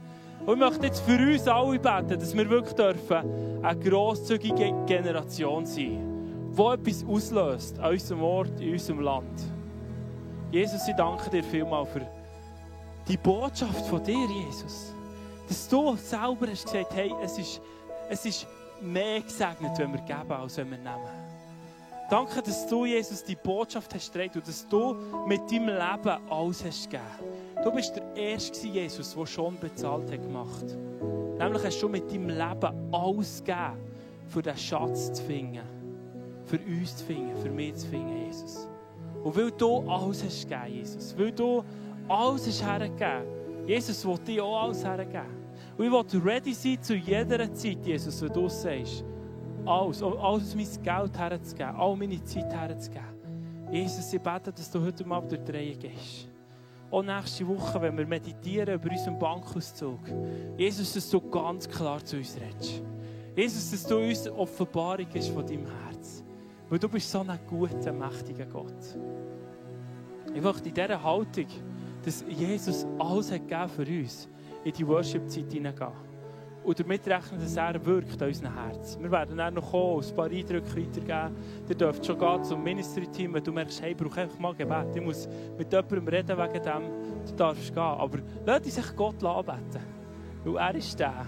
Und 0.45 0.53
ich 0.53 0.59
möchte 0.59 0.85
jetzt 0.85 1.01
für 1.01 1.17
uns 1.17 1.47
alle 1.47 1.79
beten, 1.79 2.19
dass 2.19 2.35
wir 2.35 2.49
wirklich 2.49 2.75
dürfen 2.75 3.63
eine 3.63 3.79
grosszügige 3.79 4.73
Generation 4.85 5.65
sein, 5.65 6.51
die 6.55 6.61
etwas 6.61 7.05
auslöst 7.05 7.79
an 7.79 7.91
unserem 7.91 8.23
Ort, 8.23 8.59
in 8.59 8.73
unserem 8.73 8.99
Land. 8.99 9.41
Jesus, 10.51 10.87
ich 10.87 10.95
danke 10.95 11.29
dir 11.29 11.43
vielmals 11.43 11.89
für 11.89 12.01
die 13.07 13.17
Botschaft 13.17 13.85
von 13.87 14.03
dir, 14.03 14.27
Jesus. 14.27 14.93
Dass 15.47 15.67
du 15.67 15.95
selber 15.95 16.47
hast 16.47 16.65
gesagt, 16.65 16.93
hey, 16.93 17.11
es 17.23 17.37
ist 17.37 17.61
es 18.09 18.25
ist 18.25 18.47
mehr 18.81 19.21
gesegnet, 19.21 19.77
wenn 19.77 19.93
wir 19.93 20.01
geben, 20.01 20.31
als 20.31 20.57
wenn 20.57 20.71
wir 20.71 20.77
nehmen. 20.77 21.23
Danke, 22.09 22.41
dass 22.41 22.67
du, 22.67 22.85
Jesus, 22.85 23.23
die 23.23 23.35
Botschaft 23.35 23.93
hast 23.93 24.11
gedreht 24.11 24.35
und 24.35 24.47
dass 24.47 24.67
du 24.67 24.95
mit 25.25 25.49
deinem 25.49 25.69
Leben 25.69 26.29
alles 26.29 26.63
hast 26.63 26.89
gegeben. 26.89 27.03
Du 27.63 27.71
bist 27.71 27.95
der 27.95 28.15
Erste, 28.15 28.67
Jesus, 28.67 29.15
der 29.15 29.25
schon 29.25 29.57
bezahlt 29.57 30.11
hat 30.11 30.21
gemacht. 30.21 30.65
Nämlich 31.39 31.63
hast 31.63 31.81
du 31.81 31.89
mit 31.89 32.11
deinem 32.11 32.29
Leben 32.29 32.93
alles 32.93 33.43
gegeben, 33.43 33.77
für 34.27 34.41
diesen 34.41 34.57
Schatz 34.57 35.13
zu 35.13 35.23
finden. 35.23 35.61
Für 36.45 36.59
uns 36.59 36.97
zu 36.97 37.05
finden, 37.05 37.35
für 37.37 37.49
mich 37.49 37.75
zu 37.75 37.87
finden, 37.87 38.25
Jesus. 38.25 38.67
Und 39.23 39.35
weil 39.35 39.51
du 39.51 39.89
alles 39.89 40.23
hast 40.23 40.49
gegeben, 40.49 40.75
Jesus, 40.75 41.17
weil 41.17 41.31
du 41.31 41.63
alles 42.09 42.47
hast 42.47 42.63
hergegeben, 42.63 43.65
Jesus 43.65 44.05
will 44.05 44.17
dir 44.19 44.43
auch 44.43 44.63
alles 44.63 44.83
hergeben. 44.83 45.42
Und 45.77 45.85
ich 45.85 45.91
will 45.91 46.21
ready 46.21 46.53
sein 46.53 46.81
zu 46.81 46.95
jeder 46.95 47.51
Zeit, 47.53 47.85
Jesus, 47.85 48.21
wenn 48.21 48.33
du 48.33 48.47
sagst, 48.47 49.03
alles, 49.65 50.03
alles 50.03 50.55
mein 50.55 50.83
Geld 50.83 51.17
herzugeben, 51.17 51.75
all 51.75 51.95
meine 51.95 52.23
Zeit 52.23 52.51
herzugeben. 52.53 53.05
Jesus, 53.71 54.13
ich 54.13 54.21
bete, 54.21 54.51
dass 54.51 54.69
du 54.69 54.81
heute 54.81 55.03
mal 55.03 55.21
durch 55.21 55.43
die 55.43 55.51
Reihe 55.51 55.75
gehst. 55.75 56.29
Auch 56.91 57.01
nächste 57.01 57.47
Woche, 57.47 57.81
wenn 57.81 57.97
wir 57.97 58.05
meditieren 58.05 58.75
über 58.75 58.91
unseren 58.91 59.17
Bankauszug. 59.17 59.99
Jesus, 60.57 60.93
dass 60.93 61.09
du 61.09 61.19
ganz 61.21 61.67
klar 61.67 62.03
zu 62.05 62.17
uns 62.17 62.37
redest. 62.39 62.83
Jesus, 63.35 63.71
dass 63.71 63.87
du 63.87 63.97
uns 63.97 64.29
Offenbarung 64.29 65.07
ist 65.11 65.29
von 65.29 65.43
deinem 65.43 65.65
Herz. 65.65 66.23
Weil 66.69 66.77
du 66.77 66.87
bist 66.87 67.09
so 67.09 67.21
ein 67.21 67.39
guter, 67.47 67.91
mächtiger 67.91 68.45
Gott. 68.45 68.97
Ich 70.35 70.41
möchte 70.41 70.69
in 70.69 70.75
dieser 70.75 71.01
Haltung, 71.01 71.47
dass 72.05 72.23
Jesus 72.27 72.85
alles 72.99 73.31
hat 73.31 73.71
für 73.71 73.87
uns 73.87 74.29
in 74.63 74.71
die 74.71 74.87
Worship-Zeit 74.87 75.51
hineingehen. 75.51 76.13
Und 76.63 76.79
damit 76.79 77.05
rechnen, 77.07 77.41
dass 77.41 77.57
er 77.57 77.85
wirkt 77.85 78.21
an 78.21 78.29
unserem 78.29 78.53
Herz. 78.53 78.97
Wir 78.97 79.11
werden 79.11 79.37
dann 79.37 79.53
noch 79.55 79.69
kommen, 79.69 80.01
ein 80.01 80.15
paar 80.15 80.29
Eindrücke 80.29 80.77
weitergeben. 80.77 81.35
Ihr 81.67 81.75
dürft 81.75 82.05
schon 82.05 82.17
gehen 82.17 82.43
zum 82.43 82.63
Ministry-Team, 82.63 83.33
wenn 83.33 83.43
du 83.43 83.51
merkst, 83.51 83.81
hey, 83.81 83.91
ich 83.91 83.97
brauche 83.97 84.21
einfach 84.21 84.39
mal 84.39 84.55
Gebet. 84.55 84.95
Ich 84.95 85.01
muss 85.01 85.27
mit 85.57 85.71
jemandem 85.73 86.07
reden 86.07 86.37
wegen 86.37 86.63
dem. 86.63 86.83
Du 87.27 87.35
darfst 87.35 87.73
gehen. 87.73 87.83
Aber 87.83 88.19
lass 88.45 88.63
sich 88.63 88.95
Gott 88.95 89.21
anbeten. 89.23 89.81
Weil 90.45 90.55
er 90.55 90.75
ist 90.75 90.97
der, 90.97 91.25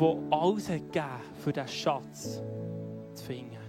der 0.00 0.16
alles 0.30 0.68
hat 0.68 0.92
gegeben, 0.92 1.06
für 1.38 1.52
diesen 1.52 1.68
Schatz 1.68 2.42
zu 3.14 3.24
finden. 3.24 3.61